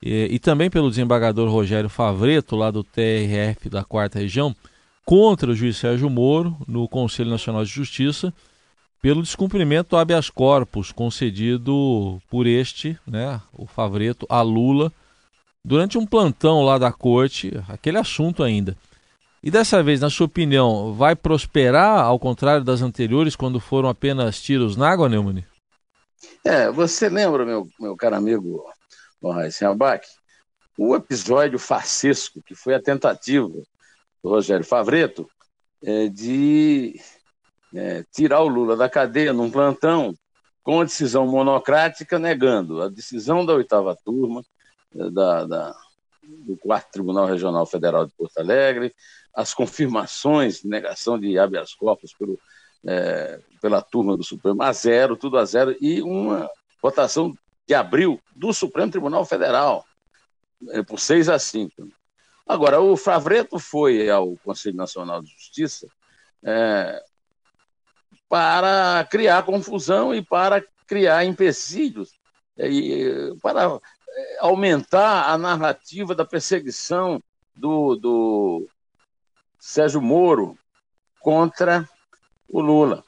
e, 0.00 0.28
e 0.30 0.38
também 0.38 0.70
pelo 0.70 0.88
desembargador 0.88 1.50
Rogério 1.50 1.88
Favreto, 1.88 2.54
lá 2.54 2.70
do 2.70 2.84
TRF 2.84 3.68
da 3.68 3.82
Quarta 3.82 4.18
Região, 4.18 4.54
contra 5.04 5.50
o 5.50 5.54
juiz 5.54 5.76
Sérgio 5.76 6.08
Moro 6.08 6.56
no 6.66 6.88
Conselho 6.88 7.30
Nacional 7.30 7.64
de 7.64 7.70
Justiça 7.70 8.32
pelo 9.00 9.20
descumprimento 9.20 9.90
do 9.90 9.96
habeas 9.96 10.30
corpus 10.30 10.92
concedido 10.92 12.22
por 12.30 12.46
este, 12.46 12.96
né, 13.04 13.40
o 13.52 13.66
Favreto, 13.66 14.24
a 14.28 14.42
Lula, 14.42 14.92
durante 15.64 15.96
um 15.96 16.06
plantão 16.06 16.62
lá 16.62 16.78
da 16.78 16.92
corte, 16.92 17.52
aquele 17.68 17.98
assunto 17.98 18.42
ainda. 18.42 18.76
E 19.42 19.50
dessa 19.50 19.82
vez, 19.82 20.00
na 20.00 20.08
sua 20.08 20.26
opinião, 20.26 20.94
vai 20.94 21.16
prosperar, 21.16 22.04
ao 22.04 22.18
contrário 22.18 22.64
das 22.64 22.80
anteriores, 22.80 23.34
quando 23.34 23.58
foram 23.58 23.88
apenas 23.88 24.40
tiros 24.40 24.76
na 24.76 24.88
água, 24.88 25.08
Neumann? 25.08 25.44
É, 26.44 26.70
você 26.70 27.08
lembra, 27.08 27.44
meu, 27.44 27.68
meu 27.78 27.96
caro 27.96 28.16
amigo 28.16 28.64
Raíssa 29.22 29.68
Abac, 29.68 30.06
o 30.78 30.94
episódio 30.94 31.58
farsesco, 31.58 32.42
que 32.42 32.54
foi 32.54 32.74
a 32.74 32.82
tentativa 32.82 33.48
do 33.48 34.30
Rogério 34.30 34.64
Favreto 34.64 35.28
é, 35.84 36.08
de 36.08 37.00
é, 37.74 38.04
tirar 38.12 38.40
o 38.40 38.48
Lula 38.48 38.76
da 38.76 38.88
cadeia 38.88 39.32
num 39.32 39.50
plantão 39.50 40.14
com 40.62 40.80
a 40.80 40.84
decisão 40.84 41.26
monocrática 41.26 42.18
negando 42.18 42.80
a 42.80 42.88
decisão 42.88 43.44
da 43.44 43.54
oitava 43.54 43.96
turma 44.04 44.44
da, 44.94 45.44
da, 45.44 45.76
do 46.22 46.56
quarto 46.56 46.92
Tribunal 46.92 47.26
Regional 47.26 47.66
Federal 47.66 48.06
de 48.06 48.12
Porto 48.12 48.38
Alegre, 48.38 48.94
as 49.34 49.54
confirmações, 49.54 50.62
negação 50.62 51.18
de 51.18 51.38
habeas 51.38 51.74
corpus 51.74 52.12
pelo, 52.12 52.38
é, 52.86 53.40
pela 53.60 53.80
turma 53.80 54.16
do 54.16 54.22
Supremo 54.22 54.62
a 54.62 54.72
zero, 54.72 55.16
tudo 55.16 55.38
a 55.38 55.44
zero, 55.44 55.76
e 55.80 56.02
uma 56.02 56.50
votação 56.82 57.34
de 57.66 57.74
abril 57.74 58.20
do 58.34 58.52
Supremo 58.52 58.90
Tribunal 58.90 59.24
Federal, 59.24 59.84
é, 60.70 60.82
por 60.82 60.98
6 60.98 61.28
a 61.28 61.38
5. 61.38 61.88
Agora, 62.46 62.80
o 62.80 62.96
Favreto 62.96 63.58
foi 63.58 64.10
ao 64.10 64.36
Conselho 64.44 64.76
Nacional 64.76 65.22
de 65.22 65.30
Justiça 65.30 65.86
é, 66.42 67.02
para 68.28 69.06
criar 69.10 69.44
confusão 69.44 70.14
e 70.14 70.22
para 70.22 70.62
criar 70.86 71.24
empecilhos, 71.24 72.12
é, 72.58 72.68
e, 72.68 73.34
para 73.40 73.80
aumentar 74.40 75.30
a 75.30 75.38
narrativa 75.38 76.14
da 76.14 76.24
perseguição 76.24 77.22
do, 77.54 77.96
do 77.96 78.68
Sérgio 79.58 80.00
Moro 80.00 80.58
contra 81.20 81.88
o 82.48 82.60
Lula. 82.60 83.04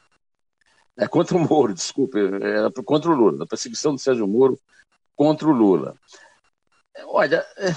É 0.97 1.09
contra 1.09 1.37
o 1.37 1.41
Moro, 1.41 1.75
desculpe, 1.75 2.19
era 2.19 2.71
contra 2.71 3.11
o 3.11 3.15
Lula, 3.15 3.39
da 3.39 3.47
perseguição 3.47 3.95
do 3.95 4.01
Sérgio 4.01 4.27
Moro 4.27 4.59
contra 5.17 5.49
o 5.49 5.53
Lula. 5.53 5.97
Olha, 7.07 7.45
é, 7.57 7.75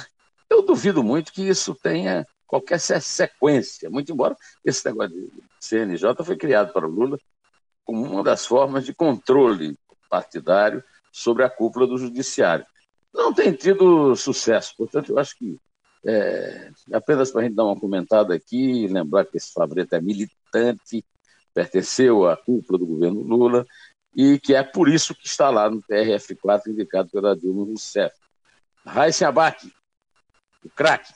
eu 0.49 0.61
duvido 0.61 1.03
muito 1.03 1.33
que 1.33 1.41
isso 1.41 1.73
tenha 1.75 2.25
qualquer 2.45 2.79
sequência, 2.79 3.89
muito 3.89 4.11
embora 4.11 4.35
esse 4.63 4.85
negócio 4.85 5.09
de 5.09 5.31
CNJ 5.59 6.23
foi 6.23 6.37
criado 6.37 6.71
para 6.71 6.87
o 6.87 6.89
Lula 6.89 7.19
como 7.83 8.03
uma 8.03 8.23
das 8.23 8.45
formas 8.45 8.85
de 8.85 8.93
controle 8.93 9.77
partidário 10.09 10.83
sobre 11.11 11.43
a 11.43 11.49
cúpula 11.49 11.87
do 11.87 11.97
judiciário. 11.97 12.65
Não 13.13 13.33
tem 13.33 13.53
tido 13.53 14.15
sucesso, 14.15 14.73
portanto, 14.77 15.11
eu 15.11 15.19
acho 15.19 15.37
que 15.37 15.57
é, 16.05 16.69
apenas 16.93 17.31
para 17.31 17.41
a 17.41 17.43
gente 17.43 17.55
dar 17.55 17.65
uma 17.65 17.79
comentada 17.79 18.33
aqui, 18.33 18.87
lembrar 18.87 19.25
que 19.25 19.37
esse 19.37 19.51
Fabreto 19.51 19.95
é 19.95 20.01
militante, 20.01 21.03
pertenceu 21.53 22.29
à 22.29 22.37
cúpula 22.37 22.79
do 22.79 22.85
governo 22.85 23.21
Lula 23.21 23.65
e 24.15 24.39
que 24.39 24.53
é 24.53 24.63
por 24.63 24.87
isso 24.87 25.13
que 25.15 25.27
está 25.27 25.49
lá 25.49 25.69
no 25.69 25.81
TRF4 25.83 26.67
indicado 26.67 27.09
pela 27.09 27.35
Dilma 27.35 27.65
Rousseff. 27.65 28.15
Raíssa 28.85 29.27
Abac, 29.27 29.71
o 30.63 30.69
craque. 30.69 31.13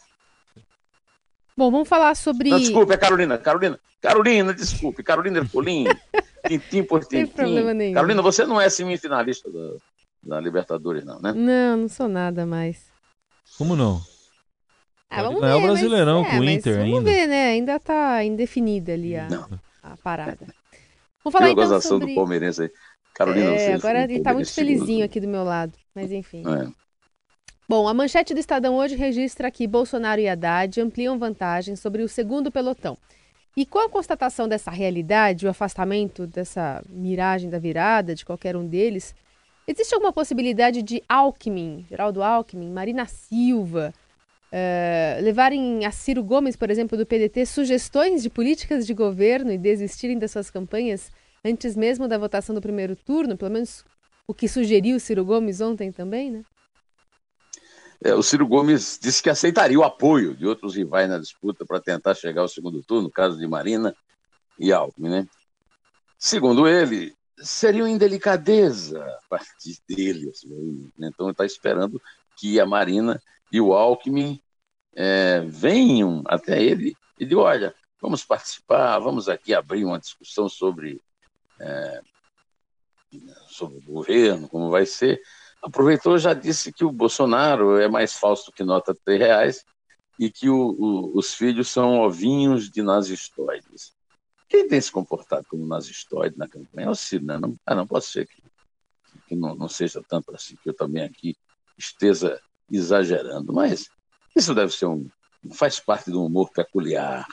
Bom, 1.56 1.72
vamos 1.72 1.88
falar 1.88 2.16
sobre. 2.16 2.50
Não, 2.50 2.60
desculpe, 2.60 2.94
é 2.94 2.98
Carolina. 2.98 3.38
Carolina, 3.38 3.80
Carolina, 4.02 4.54
desculpe. 4.54 5.04
Carolina 5.04 5.40
Ercolim, 5.40 5.86
tintim 6.48 6.84
por 6.84 7.06
tintim. 7.06 7.94
Carolina, 7.94 8.22
você 8.22 8.46
não 8.46 8.60
é 8.60 8.70
semifinalista 8.70 9.50
da, 9.50 9.78
da 10.24 10.40
Libertadores, 10.40 11.04
não, 11.04 11.20
né? 11.20 11.34
Não, 11.34 11.78
não 11.78 11.90
sou 11.90 12.08
nada 12.08 12.46
mais. 12.46 12.86
Como 13.58 13.76
não? 13.76 14.02
Ah, 15.10 15.24
vamos 15.24 15.42
ver, 15.42 15.54
o 15.54 15.62
Brasileirão 15.62 16.22
mas, 16.22 16.32
com 16.32 16.40
o 16.40 16.44
é, 16.44 16.52
Inter 16.54 16.74
vamos 16.78 16.86
ainda. 16.86 17.00
Vamos 17.00 17.12
ver, 17.12 17.28
né? 17.28 17.48
Ainda 17.48 17.80
tá 17.80 18.24
indefinida 18.24 18.94
ali 18.94 19.16
a, 19.18 19.28
a 19.84 19.98
parada. 19.98 20.48
Vamos 21.24 21.38
falar 21.38 21.50
então 21.50 21.82
sobre... 21.82 22.08
do 22.08 22.16
palmeirense 22.16 22.64
aí. 22.64 22.72
Carolina, 23.14 23.52
é, 23.52 23.74
agora 23.74 24.04
ele 24.04 24.18
está 24.18 24.34
muito 24.34 24.52
felizinho 24.52 25.04
aqui 25.04 25.20
do 25.20 25.28
meu 25.28 25.44
lado, 25.44 25.74
mas 25.94 26.12
enfim. 26.12 26.44
É. 26.48 26.72
Bom, 27.68 27.88
a 27.88 27.94
manchete 27.94 28.34
do 28.34 28.40
Estadão 28.40 28.76
hoje 28.76 28.96
registra 28.96 29.52
que 29.52 29.68
Bolsonaro 29.68 30.20
e 30.20 30.28
Haddad 30.28 30.80
ampliam 30.80 31.20
vantagem 31.20 31.76
sobre 31.76 32.04
o 32.04 32.10
segundo 32.10 32.52
pelotão. 32.52 32.98
E 33.56 33.66
com 33.66 33.80
a 33.80 33.90
constatação 33.90 34.48
dessa 34.48 34.72
realidade, 34.72 35.46
o 35.46 35.50
afastamento 35.50 36.26
dessa 36.26 36.82
miragem 36.90 37.50
da 37.50 37.60
virada 37.60 38.16
de 38.16 38.26
qualquer 38.26 38.56
um 38.56 38.66
deles, 38.66 39.14
existe 39.68 39.94
alguma 39.94 40.12
possibilidade 40.14 40.82
de 40.82 41.04
Alckmin, 41.08 41.86
Geraldo 41.90 42.22
Alckmin, 42.24 42.72
Marina 42.72 43.06
Silva, 43.06 43.94
uh, 44.52 45.24
levarem 45.24 45.86
a 45.86 45.92
Ciro 45.92 46.24
Gomes, 46.24 46.56
por 46.56 46.70
exemplo, 46.70 46.98
do 46.98 47.06
PDT, 47.06 47.46
sugestões 47.46 48.22
de 48.22 48.30
políticas 48.30 48.86
de 48.86 48.94
governo 48.94 49.52
e 49.52 49.58
desistirem 49.58 50.20
das 50.20 50.32
suas 50.32 50.50
campanhas 50.50 51.12
antes 51.44 51.76
mesmo 51.76 52.08
da 52.08 52.18
votação 52.18 52.54
do 52.54 52.62
primeiro 52.62 52.96
turno? 52.96 53.38
Pelo 53.38 53.52
menos 53.52 53.86
o 54.28 54.34
que 54.34 54.48
sugeriu 54.48 55.00
Ciro 55.00 55.26
Gomes 55.26 55.62
ontem 55.62 55.92
também, 55.92 56.32
né? 56.32 56.44
É, 58.04 58.16
o 58.16 58.24
Ciro 58.24 58.48
Gomes 58.48 58.98
disse 59.00 59.22
que 59.22 59.30
aceitaria 59.30 59.78
o 59.78 59.84
apoio 59.84 60.36
de 60.36 60.48
outros 60.48 60.76
rivais 60.76 61.08
na 61.08 61.20
disputa 61.20 61.64
para 61.66 61.80
tentar 61.80 62.16
chegar 62.16 62.42
ao 62.42 62.48
segundo 62.48 62.82
turno, 62.82 63.04
no 63.04 63.12
caso 63.12 63.38
de 63.38 63.48
Marina 63.48 63.96
e 64.58 64.72
Alckmin, 64.74 65.10
né? 65.10 65.28
Segundo 66.18 66.68
ele, 66.68 67.16
seria 67.42 67.84
uma 67.84 67.90
indelicadeza 67.90 69.04
a 69.04 69.22
partir 69.30 69.78
dele. 69.88 70.30
Assim, 70.30 70.92
né? 70.98 71.10
então 71.14 71.28
ele 71.28 71.34
está 71.34 71.46
esperando 71.46 72.02
que 72.38 72.60
a 72.60 72.66
Marina 72.66 73.22
e 73.52 73.60
o 73.60 73.74
Alckmin 73.74 74.42
é, 74.96 75.42
venham 75.42 76.24
até 76.26 76.62
ele 76.62 76.96
e 77.20 77.26
digam, 77.26 77.44
olha, 77.44 77.76
vamos 78.02 78.24
participar, 78.24 78.98
vamos 79.00 79.30
aqui 79.30 79.54
abrir 79.54 79.86
uma 79.86 80.00
discussão 80.00 80.50
sobre, 80.50 81.02
é, 81.60 82.02
sobre 83.48 83.78
o 83.78 83.82
governo, 83.82 84.50
como 84.50 84.70
vai 84.70 84.86
ser, 84.86 85.22
aproveitou 85.62 86.18
já 86.18 86.34
disse 86.34 86.74
que 86.74 86.84
o 86.84 86.92
Bolsonaro 86.92 87.78
é 87.78 87.88
mais 87.88 88.14
falso 88.14 88.52
que 88.52 88.64
nota 88.64 88.94
de 88.94 89.18
reais 89.18 89.64
e 90.18 90.30
que 90.32 90.50
o, 90.50 90.76
o, 90.78 91.18
os 91.18 91.34
filhos 91.34 91.68
são 91.70 92.02
ovinhos 92.02 92.70
de 92.70 92.82
nazistóides. 92.82 93.94
Quem 94.52 94.68
tem 94.68 94.82
se 94.82 94.92
comportado 94.92 95.46
como 95.50 95.66
nazistóide 95.66 96.38
na 96.38 96.46
campanha 96.46 96.88
é 96.88 96.90
o 96.90 96.96
Ciro, 96.96 97.24
né? 97.24 97.38
Não, 97.38 97.56
ah, 97.66 97.74
não 97.74 97.88
pode 97.88 98.04
ser 98.04 98.28
que, 98.28 98.44
que 99.26 99.34
não, 99.34 99.56
não, 99.56 99.70
seja 99.70 100.04
tanto 100.06 100.36
assim, 100.36 100.58
que 100.62 100.68
eu 100.68 100.74
também 100.74 101.04
aqui 101.04 101.38
esteja 101.78 102.38
exagerando, 102.70 103.54
mas 103.54 103.88
isso 104.36 104.54
deve 104.54 104.74
ser 104.74 104.88
um. 104.88 105.08
faz 105.54 105.80
parte 105.80 106.12
do 106.12 106.22
humor 106.22 106.52
peculiar 106.52 107.26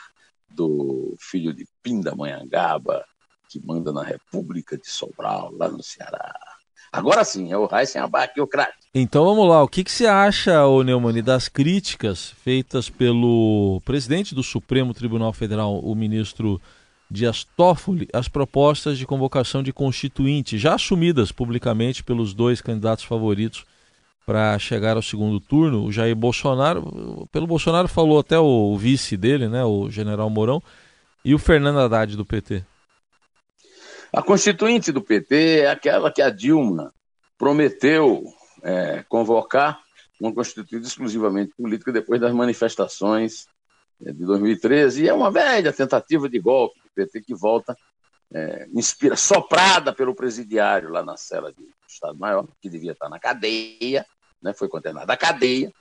do 0.48 1.16
filho 1.18 1.52
de 1.52 1.66
Pindamonhangaba, 1.82 3.04
que 3.48 3.60
manda 3.66 3.92
na 3.92 4.04
República 4.04 4.78
de 4.78 4.88
Sobral, 4.88 5.50
lá 5.52 5.68
no 5.68 5.82
Ceará. 5.82 6.32
Agora 6.92 7.24
sim, 7.24 7.52
é 7.52 7.58
o 7.58 7.68
Heisen 7.68 8.00
Abac, 8.00 8.40
o 8.40 8.46
craque. 8.46 8.86
Então 8.94 9.24
vamos 9.24 9.48
lá, 9.48 9.60
o 9.60 9.68
que, 9.68 9.82
que 9.82 9.90
você 9.90 10.06
acha, 10.06 10.64
ô 10.66 10.84
Neumann, 10.84 11.20
das 11.20 11.48
críticas 11.48 12.30
feitas 12.30 12.88
pelo 12.88 13.82
presidente 13.84 14.36
do 14.36 14.42
Supremo 14.44 14.94
Tribunal 14.94 15.32
Federal, 15.32 15.80
o 15.80 15.96
ministro 15.96 16.62
Dias 17.10 17.44
Toffoli, 17.56 18.06
às 18.12 18.28
propostas 18.28 18.98
de 18.98 19.06
convocação 19.06 19.62
de 19.62 19.72
constituinte, 19.72 20.58
já 20.58 20.74
assumidas 20.74 21.32
publicamente 21.32 22.04
pelos 22.04 22.34
dois 22.34 22.60
candidatos 22.60 23.04
favoritos 23.04 23.64
para 24.26 24.58
chegar 24.58 24.96
ao 24.96 25.02
segundo 25.02 25.40
turno, 25.40 25.84
o 25.84 25.90
Jair 25.90 26.14
Bolsonaro, 26.14 27.26
pelo 27.32 27.46
Bolsonaro 27.46 27.88
falou 27.88 28.18
até 28.18 28.38
o 28.38 28.76
vice 28.76 29.16
dele, 29.16 29.48
né, 29.48 29.64
o 29.64 29.90
general 29.90 30.28
Mourão, 30.28 30.62
e 31.24 31.34
o 31.34 31.38
Fernando 31.38 31.80
Haddad 31.80 32.14
do 32.14 32.26
PT. 32.26 32.62
A 34.12 34.22
constituinte 34.22 34.92
do 34.92 35.00
PT 35.00 35.60
é 35.60 35.70
aquela 35.70 36.12
que 36.12 36.20
a 36.20 36.28
Dilma 36.28 36.92
prometeu 37.38 38.22
é, 38.62 39.02
convocar 39.08 39.80
uma 40.20 40.32
constituinte 40.32 40.86
exclusivamente 40.86 41.52
política 41.56 41.92
depois 41.92 42.20
das 42.20 42.32
manifestações 42.32 43.46
é, 44.04 44.12
de 44.12 44.24
2013. 44.26 45.04
E 45.04 45.08
é 45.08 45.14
uma 45.14 45.30
velha 45.30 45.72
tentativa 45.72 46.28
de 46.28 46.38
golpe 46.38 46.80
PT 46.98 47.22
que 47.22 47.34
volta, 47.34 47.76
é, 48.32 48.66
inspira, 48.74 49.16
soprada 49.16 49.92
pelo 49.92 50.14
presidiário 50.14 50.90
lá 50.90 51.04
na 51.04 51.16
cela 51.16 51.52
de 51.52 51.64
Estado-Maior, 51.88 52.46
que 52.60 52.68
devia 52.68 52.92
estar 52.92 53.08
na 53.08 53.18
cadeia, 53.18 54.04
né, 54.42 54.52
foi 54.52 54.68
condenado 54.68 55.08
à 55.08 55.16
cadeia, 55.16 55.72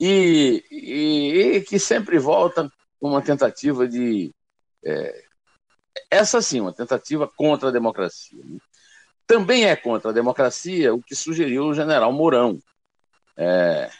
e, 0.00 0.64
e, 0.70 1.56
e, 1.56 1.60
que 1.62 1.78
sempre 1.78 2.18
volta 2.18 2.70
com 2.98 3.10
uma 3.10 3.22
tentativa 3.22 3.86
de 3.86 4.34
é, 4.84 5.24
essa 6.10 6.40
sim, 6.42 6.60
uma 6.60 6.72
tentativa 6.72 7.28
contra 7.28 7.68
a 7.68 7.72
democracia. 7.72 8.42
Né? 8.44 8.58
Também 9.26 9.64
é 9.64 9.74
contra 9.74 10.10
a 10.10 10.14
democracia 10.14 10.94
o 10.94 11.02
que 11.02 11.14
sugeriu 11.14 11.64
o 11.64 11.74
general 11.74 12.12
Mourão. 12.12 12.58
É, 13.36 13.90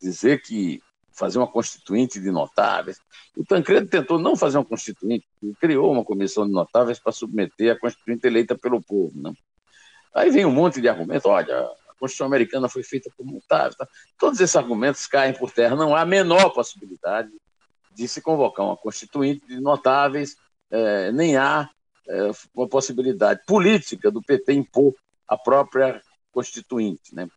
dizer 0.00 0.42
que 0.42 0.82
fazer 1.14 1.38
uma 1.38 1.46
constituinte 1.46 2.20
de 2.20 2.30
notáveis. 2.30 2.98
O 3.36 3.44
Tancredo 3.44 3.88
tentou 3.88 4.18
não 4.18 4.36
fazer 4.36 4.58
uma 4.58 4.64
constituinte, 4.64 5.26
criou 5.60 5.92
uma 5.92 6.04
comissão 6.04 6.46
de 6.46 6.52
notáveis 6.52 6.98
para 6.98 7.12
submeter 7.12 7.72
a 7.72 7.78
constituinte 7.78 8.26
eleita 8.26 8.58
pelo 8.58 8.82
povo. 8.82 9.12
Né? 9.20 9.32
Aí 10.14 10.30
vem 10.30 10.44
um 10.44 10.52
monte 10.52 10.80
de 10.80 10.88
argumentos, 10.88 11.26
olha, 11.26 11.56
a 11.56 11.94
Constituição 11.98 12.26
americana 12.26 12.68
foi 12.68 12.82
feita 12.82 13.10
por 13.16 13.24
notáveis. 13.24 13.76
Tá? 13.76 13.88
Todos 14.18 14.40
esses 14.40 14.56
argumentos 14.56 15.06
caem 15.06 15.32
por 15.32 15.50
terra, 15.50 15.76
não 15.76 15.94
há 15.94 16.00
a 16.00 16.06
menor 16.06 16.50
possibilidade 16.50 17.30
de 17.94 18.08
se 18.08 18.20
convocar 18.20 18.66
uma 18.66 18.76
constituinte 18.76 19.46
de 19.46 19.60
notáveis 19.60 20.36
é, 20.70 21.12
nem 21.12 21.36
há 21.36 21.70
é, 22.08 22.30
uma 22.52 22.68
possibilidade 22.68 23.42
política 23.46 24.10
do 24.10 24.20
PT 24.20 24.52
impor 24.52 24.94
a 25.28 25.38
própria 25.38 26.02
Constituinte. 26.32 27.14
Né? 27.14 27.28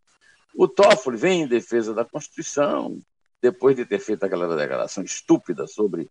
O 0.56 0.68
Toffoli 0.68 1.18
vem 1.18 1.44
em 1.44 1.48
defesa 1.48 1.94
da 1.94 2.04
Constituição, 2.04 3.00
depois 3.42 3.76
de 3.76 3.86
ter 3.86 4.00
feito 4.00 4.24
aquela 4.24 4.56
declaração 4.56 5.04
estúpida 5.04 5.68
sobre 5.68 6.10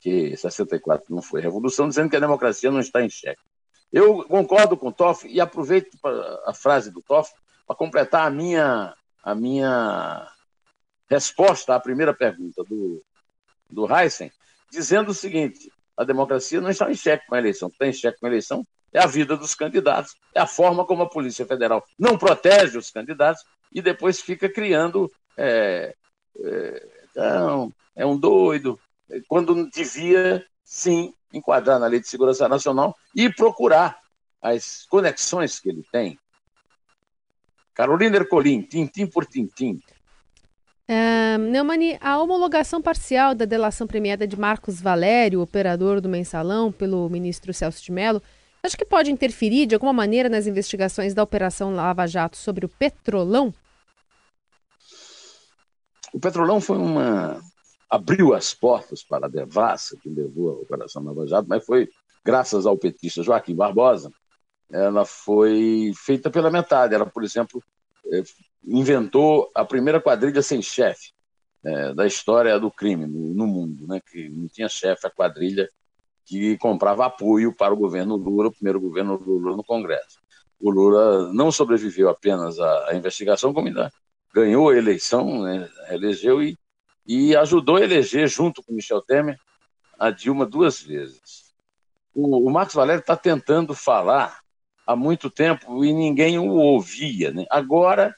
que 0.00 0.36
64 0.36 1.14
não 1.14 1.22
foi 1.22 1.40
revolução, 1.40 1.88
dizendo 1.88 2.10
que 2.10 2.16
a 2.16 2.20
democracia 2.20 2.70
não 2.70 2.80
está 2.80 3.02
em 3.02 3.08
xeque. 3.08 3.40
Eu 3.92 4.24
concordo 4.24 4.76
com 4.76 4.88
o 4.88 4.92
Toffoli 4.92 5.34
e 5.34 5.40
aproveito 5.40 5.96
a 6.44 6.52
frase 6.52 6.90
do 6.90 7.00
Toffoli 7.00 7.40
para 7.66 7.76
completar 7.76 8.26
a 8.26 8.30
minha, 8.30 8.94
a 9.22 9.34
minha 9.34 10.28
resposta 11.08 11.74
à 11.74 11.80
primeira 11.80 12.12
pergunta 12.12 12.62
do, 12.64 13.02
do 13.70 13.86
Heisen, 13.92 14.32
dizendo 14.70 15.12
o 15.12 15.14
seguinte: 15.14 15.72
a 15.96 16.02
democracia 16.02 16.60
não 16.60 16.70
está 16.70 16.90
em 16.90 16.94
xeque 16.94 17.26
com 17.26 17.36
a 17.36 17.38
eleição. 17.38 17.68
Está 17.68 17.86
em 17.86 17.92
xeque 17.92 18.18
com 18.18 18.26
a 18.26 18.28
eleição 18.28 18.66
é 18.94 19.00
a 19.00 19.06
vida 19.06 19.36
dos 19.36 19.56
candidatos, 19.56 20.14
é 20.32 20.40
a 20.40 20.46
forma 20.46 20.86
como 20.86 21.02
a 21.02 21.08
Polícia 21.08 21.44
Federal 21.44 21.84
não 21.98 22.16
protege 22.16 22.78
os 22.78 22.92
candidatos 22.92 23.42
e 23.72 23.82
depois 23.82 24.20
fica 24.20 24.48
criando. 24.48 25.10
É, 25.36 25.96
é, 26.38 26.86
não, 27.14 27.72
é 27.94 28.04
um 28.04 28.18
doido, 28.18 28.78
quando 29.28 29.68
devia, 29.70 30.44
sim, 30.64 31.12
enquadrar 31.32 31.78
na 31.78 31.86
Lei 31.86 32.00
de 32.00 32.08
Segurança 32.08 32.48
Nacional 32.48 32.96
e 33.14 33.32
procurar 33.32 33.98
as 34.40 34.86
conexões 34.86 35.58
que 35.58 35.68
ele 35.68 35.84
tem. 35.90 36.18
Carolina 37.74 38.16
Ercolim, 38.16 38.62
tintim 38.62 39.06
por 39.06 39.26
tintim, 39.26 39.80
Uh, 40.86 41.38
Neumani, 41.38 41.96
a 41.98 42.20
homologação 42.20 42.82
parcial 42.82 43.34
da 43.34 43.46
delação 43.46 43.86
premiada 43.86 44.26
de 44.26 44.38
Marcos 44.38 44.82
Valério, 44.82 45.40
operador 45.40 45.98
do 45.98 46.10
mensalão, 46.10 46.70
pelo 46.70 47.08
ministro 47.08 47.54
Celso 47.54 47.82
de 47.82 47.90
Mello, 47.90 48.22
acho 48.62 48.76
que 48.76 48.84
pode 48.84 49.10
interferir 49.10 49.64
de 49.64 49.74
alguma 49.74 49.94
maneira 49.94 50.28
nas 50.28 50.46
investigações 50.46 51.14
da 51.14 51.22
Operação 51.22 51.74
Lava 51.74 52.06
Jato 52.06 52.36
sobre 52.36 52.66
o 52.66 52.68
Petrolão? 52.68 53.52
O 56.14 56.20
Petrolão 56.20 56.60
foi 56.60 56.78
uma. 56.78 57.40
abriu 57.90 58.34
as 58.34 58.54
portas 58.54 59.02
para 59.02 59.26
a 59.26 59.28
devassa 59.28 59.98
que 60.00 60.08
levou 60.08 60.50
a 60.50 60.60
Operação 60.60 61.02
Lava 61.02 61.26
Jato, 61.26 61.48
mas 61.48 61.66
foi 61.66 61.88
graças 62.24 62.66
ao 62.66 62.78
petista 62.78 63.20
Joaquim 63.20 63.52
Barbosa. 63.52 64.12
Ela 64.70 65.04
foi 65.04 65.92
feita 65.96 66.30
pela 66.30 66.52
metade. 66.52 66.94
Ela, 66.94 67.04
por 67.04 67.24
exemplo, 67.24 67.60
eh, 68.12 68.22
inventou 68.64 69.50
a 69.56 69.64
primeira 69.64 70.00
quadrilha 70.00 70.40
sem 70.40 70.62
chefe 70.62 71.12
é, 71.64 71.92
da 71.92 72.06
história 72.06 72.60
do 72.60 72.70
crime 72.70 73.06
no, 73.06 73.34
no, 73.34 73.46
mundo, 73.48 73.84
né? 73.88 74.00
que 74.00 74.28
não 74.28 74.46
tinha 74.46 74.68
chefe 74.68 75.08
a 75.08 75.10
quadrilha 75.10 75.68
que 76.24 76.56
comprava 76.58 77.06
apoio 77.06 77.52
para 77.52 77.74
o 77.74 77.76
governo 77.76 78.14
Lula, 78.14 78.50
o 78.50 78.52
primeiro 78.52 78.80
governo 78.80 79.16
Lula 79.16 79.56
no 79.56 79.64
Congresso. 79.64 80.20
O 80.60 80.70
Lula 80.70 81.32
não 81.32 81.50
sobreviveu 81.50 82.08
apenas 82.08 82.60
à, 82.60 82.90
à 82.90 82.94
investigação, 82.94 83.52
como 83.52 83.66
ainda 83.66 83.90
ganhou 84.34 84.70
a 84.70 84.76
eleição, 84.76 85.42
né? 85.44 85.70
elegeu 85.88 86.42
e, 86.42 86.58
e 87.06 87.36
ajudou 87.36 87.76
a 87.76 87.82
eleger, 87.82 88.26
junto 88.26 88.60
com 88.64 88.74
Michel 88.74 89.00
Temer, 89.00 89.38
a 89.96 90.10
Dilma 90.10 90.44
duas 90.44 90.82
vezes. 90.82 91.54
O, 92.12 92.48
o 92.48 92.50
Marcos 92.50 92.74
Valério 92.74 93.00
está 93.00 93.16
tentando 93.16 93.74
falar 93.74 94.40
há 94.84 94.96
muito 94.96 95.30
tempo 95.30 95.84
e 95.84 95.92
ninguém 95.92 96.36
o 96.36 96.50
ouvia. 96.50 97.30
Né? 97.30 97.46
Agora 97.48 98.12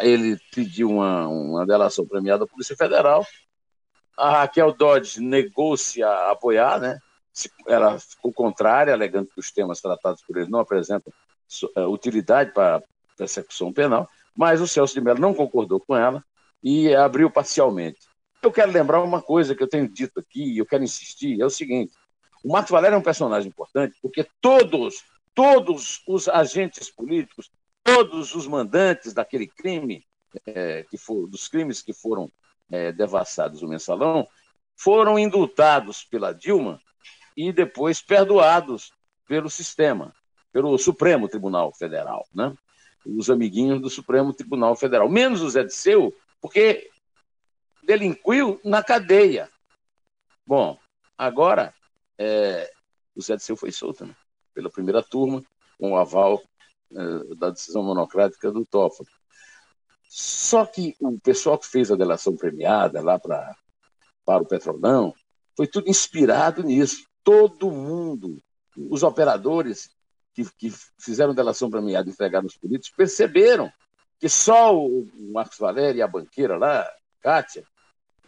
ele 0.00 0.38
pediu 0.54 0.88
uma, 0.88 1.28
uma 1.28 1.66
delação 1.66 2.06
premiada 2.06 2.40
da 2.40 2.50
Polícia 2.50 2.76
Federal. 2.76 3.26
A 4.16 4.40
Raquel 4.40 4.72
Dodge 4.72 5.20
negou-se 5.20 6.02
a 6.02 6.30
apoiar, 6.30 6.78
né? 6.78 6.98
Ela 7.66 7.98
ficou 7.98 8.30
contrária, 8.32 8.92
alegando 8.92 9.28
que 9.28 9.40
os 9.40 9.50
temas 9.50 9.80
tratados 9.80 10.22
por 10.22 10.36
ele 10.36 10.50
não 10.50 10.60
apresentam 10.60 11.12
utilidade 11.88 12.52
para 12.52 12.82
persecução 13.16 13.72
penal, 13.72 14.06
mas 14.36 14.60
o 14.60 14.66
Celso 14.66 14.94
de 14.94 15.00
Mello 15.00 15.20
não 15.20 15.34
concordou 15.34 15.80
com 15.80 15.96
ela 15.96 16.24
e 16.62 16.94
abriu 16.94 17.30
parcialmente. 17.30 18.00
Eu 18.42 18.50
quero 18.50 18.72
lembrar 18.72 19.02
uma 19.02 19.22
coisa 19.22 19.54
que 19.54 19.62
eu 19.62 19.68
tenho 19.68 19.88
dito 19.88 20.18
aqui 20.20 20.58
eu 20.58 20.66
quero 20.66 20.82
insistir, 20.82 21.40
é 21.40 21.44
o 21.44 21.50
seguinte, 21.50 21.92
o 22.44 22.52
Marcos 22.52 22.70
Valério 22.70 22.96
é 22.96 22.98
um 22.98 23.02
personagem 23.02 23.48
importante 23.48 23.96
porque 24.02 24.26
todos, 24.40 25.04
todos 25.34 26.02
os 26.08 26.28
agentes 26.28 26.90
políticos, 26.90 27.50
todos 27.84 28.34
os 28.34 28.46
mandantes 28.46 29.12
daquele 29.12 29.46
crime, 29.46 30.04
é, 30.46 30.84
que 30.84 30.96
for, 30.96 31.28
dos 31.28 31.46
crimes 31.46 31.82
que 31.82 31.92
foram 31.92 32.30
é, 32.70 32.90
devassados 32.90 33.62
no 33.62 33.68
mensalão, 33.68 34.26
foram 34.76 35.18
indultados 35.18 36.04
pela 36.04 36.32
Dilma 36.32 36.80
e 37.36 37.52
depois 37.52 38.00
perdoados 38.00 38.92
pelo 39.28 39.48
sistema, 39.48 40.14
pelo 40.52 40.76
Supremo 40.78 41.28
Tribunal 41.28 41.72
Federal, 41.72 42.26
né? 42.34 42.54
Os 43.04 43.30
amiguinhos 43.30 43.80
do 43.80 43.90
Supremo 43.90 44.32
Tribunal 44.32 44.76
Federal, 44.76 45.08
menos 45.08 45.42
o 45.42 45.50
Zé 45.50 45.64
de 45.64 45.74
Seu, 45.74 46.14
porque 46.40 46.90
delinquiu 47.82 48.60
na 48.64 48.82
cadeia. 48.82 49.50
Bom, 50.46 50.78
agora 51.16 51.74
é, 52.18 52.70
o 53.14 53.22
Zé 53.22 53.36
de 53.36 53.42
Seu 53.42 53.56
foi 53.56 53.72
solto, 53.72 54.06
né? 54.06 54.14
Pela 54.54 54.70
primeira 54.70 55.02
turma, 55.02 55.42
com 55.78 55.92
o 55.92 55.96
aval 55.96 56.42
é, 56.92 57.34
da 57.36 57.50
decisão 57.50 57.82
monocrática 57.82 58.50
do 58.50 58.64
Toffoli. 58.64 59.08
Só 60.08 60.66
que 60.66 60.94
o 61.00 61.18
pessoal 61.18 61.58
que 61.58 61.66
fez 61.66 61.90
a 61.90 61.96
delação 61.96 62.36
premiada 62.36 63.00
lá 63.00 63.18
pra, 63.18 63.56
para 64.24 64.42
o 64.42 64.46
Petrolão 64.46 65.14
foi 65.56 65.66
tudo 65.66 65.88
inspirado 65.88 66.62
nisso. 66.62 67.06
Todo 67.24 67.70
mundo, 67.70 68.38
os 68.76 69.02
operadores 69.02 69.90
que, 70.34 70.44
que 70.56 70.72
fizeram 70.98 71.34
delação 71.34 71.70
premiada 71.70 72.08
e 72.08 72.12
entregaram 72.12 72.46
os 72.46 72.56
políticos, 72.56 72.96
perceberam 72.96 73.70
que 74.18 74.28
só 74.28 74.76
o 74.76 75.08
Marcos 75.32 75.58
Valério 75.58 75.98
e 75.98 76.02
a 76.02 76.08
banqueira 76.08 76.56
lá, 76.56 76.88
Kátia, 77.20 77.64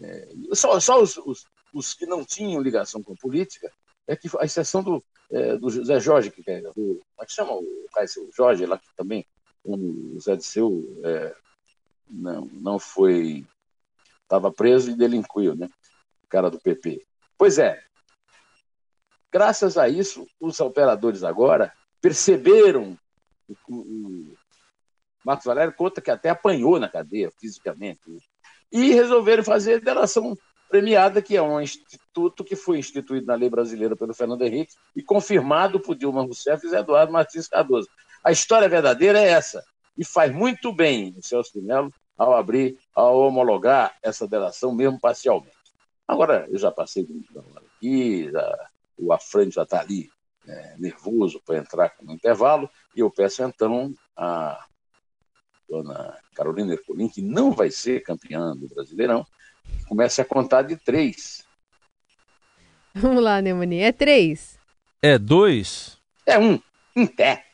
é, 0.02 0.28
só, 0.52 0.78
só 0.80 1.00
os, 1.00 1.16
os, 1.18 1.46
os, 1.72 1.94
que 1.94 2.06
não 2.06 2.24
tinham 2.24 2.60
ligação 2.60 3.02
com 3.02 3.14
política, 3.14 3.72
é 4.06 4.16
que 4.16 4.28
a 4.38 4.44
exceção 4.44 4.82
do, 4.82 5.04
é, 5.30 5.56
do 5.56 5.70
José 5.70 6.00
Jorge, 6.00 6.30
que 6.30 6.42
é, 6.50 6.60
do, 6.60 6.72
como 6.74 7.02
é 7.20 7.26
que 7.26 7.32
chama 7.32 7.52
o 7.52 7.86
Caio 7.92 8.08
Jorge, 8.36 8.66
lá 8.66 8.78
que 8.78 8.88
também 8.96 9.26
o 9.64 10.18
Zé 10.20 10.36
de 10.36 10.44
Seu 10.44 11.00
é, 11.04 11.34
não, 12.08 12.46
não 12.52 12.78
foi. 12.78 13.46
Estava 14.22 14.52
preso 14.52 14.90
e 14.90 14.96
delinquiu, 14.96 15.54
né? 15.54 15.68
O 16.22 16.28
cara 16.28 16.50
do 16.50 16.60
PP. 16.60 17.06
Pois 17.38 17.58
é. 17.58 17.82
Graças 19.30 19.76
a 19.76 19.88
isso, 19.88 20.26
os 20.40 20.60
operadores 20.60 21.24
agora 21.24 21.72
perceberam. 22.04 22.98
O, 23.66 24.34
Marcos 25.24 25.46
Valério 25.46 25.72
conta 25.72 26.02
que 26.02 26.10
até 26.10 26.28
apanhou 26.28 26.78
na 26.78 26.86
cadeia 26.86 27.30
fisicamente. 27.40 28.02
E 28.70 28.92
resolveram 28.92 29.42
fazer 29.42 29.80
delação 29.80 30.36
premiada, 30.68 31.22
que 31.22 31.34
é 31.34 31.40
um 31.40 31.62
instituto 31.62 32.44
que 32.44 32.54
foi 32.54 32.78
instituído 32.78 33.26
na 33.26 33.34
lei 33.34 33.48
brasileira 33.48 33.96
pelo 33.96 34.12
Fernando 34.12 34.42
Henrique 34.42 34.74
e 34.94 35.02
confirmado 35.02 35.80
por 35.80 35.94
Dilma 35.94 36.20
Rousseff 36.20 36.66
e 36.66 36.74
Eduardo 36.74 37.10
Martins 37.10 37.48
Cardoso. 37.48 37.88
A 38.22 38.30
história 38.30 38.68
verdadeira 38.68 39.18
é 39.18 39.28
essa. 39.28 39.64
E 39.96 40.04
faz 40.04 40.30
muito 40.30 40.74
bem 40.74 41.14
o 41.16 41.22
Celso 41.22 41.54
de 41.54 41.62
Mello 41.62 41.90
ao 42.18 42.36
abrir, 42.36 42.78
ao 42.94 43.18
homologar 43.18 43.96
essa 44.02 44.28
delação, 44.28 44.74
mesmo 44.74 45.00
parcialmente. 45.00 45.56
Agora, 46.06 46.46
eu 46.50 46.58
já 46.58 46.70
passei 46.70 47.02
do 47.02 47.14
aqui, 47.56 48.30
já, 48.30 48.68
o 48.98 49.10
Afrânio 49.10 49.52
já 49.52 49.62
está 49.62 49.80
ali 49.80 50.10
é, 50.46 50.76
nervoso 50.78 51.40
para 51.44 51.58
entrar 51.58 51.92
no 52.02 52.12
intervalo, 52.12 52.68
e 52.94 53.00
eu 53.00 53.10
peço 53.10 53.42
então 53.42 53.92
a 54.16 54.64
dona 55.68 56.18
Carolina 56.34 56.72
Ercolim, 56.72 57.08
que 57.08 57.22
não 57.22 57.52
vai 57.52 57.70
ser 57.70 58.02
campeã 58.02 58.54
do 58.56 58.68
Brasileirão, 58.68 59.26
que 59.64 59.84
comece 59.86 60.20
a 60.20 60.24
contar 60.24 60.62
de 60.62 60.76
três. 60.76 61.44
Vamos 62.94 63.22
lá, 63.22 63.40
Neumani, 63.40 63.80
é 63.80 63.92
três? 63.92 64.58
É 65.02 65.18
dois? 65.18 65.98
É 66.26 66.38
um, 66.38 66.60
em 66.94 67.06
pé. 67.06 67.44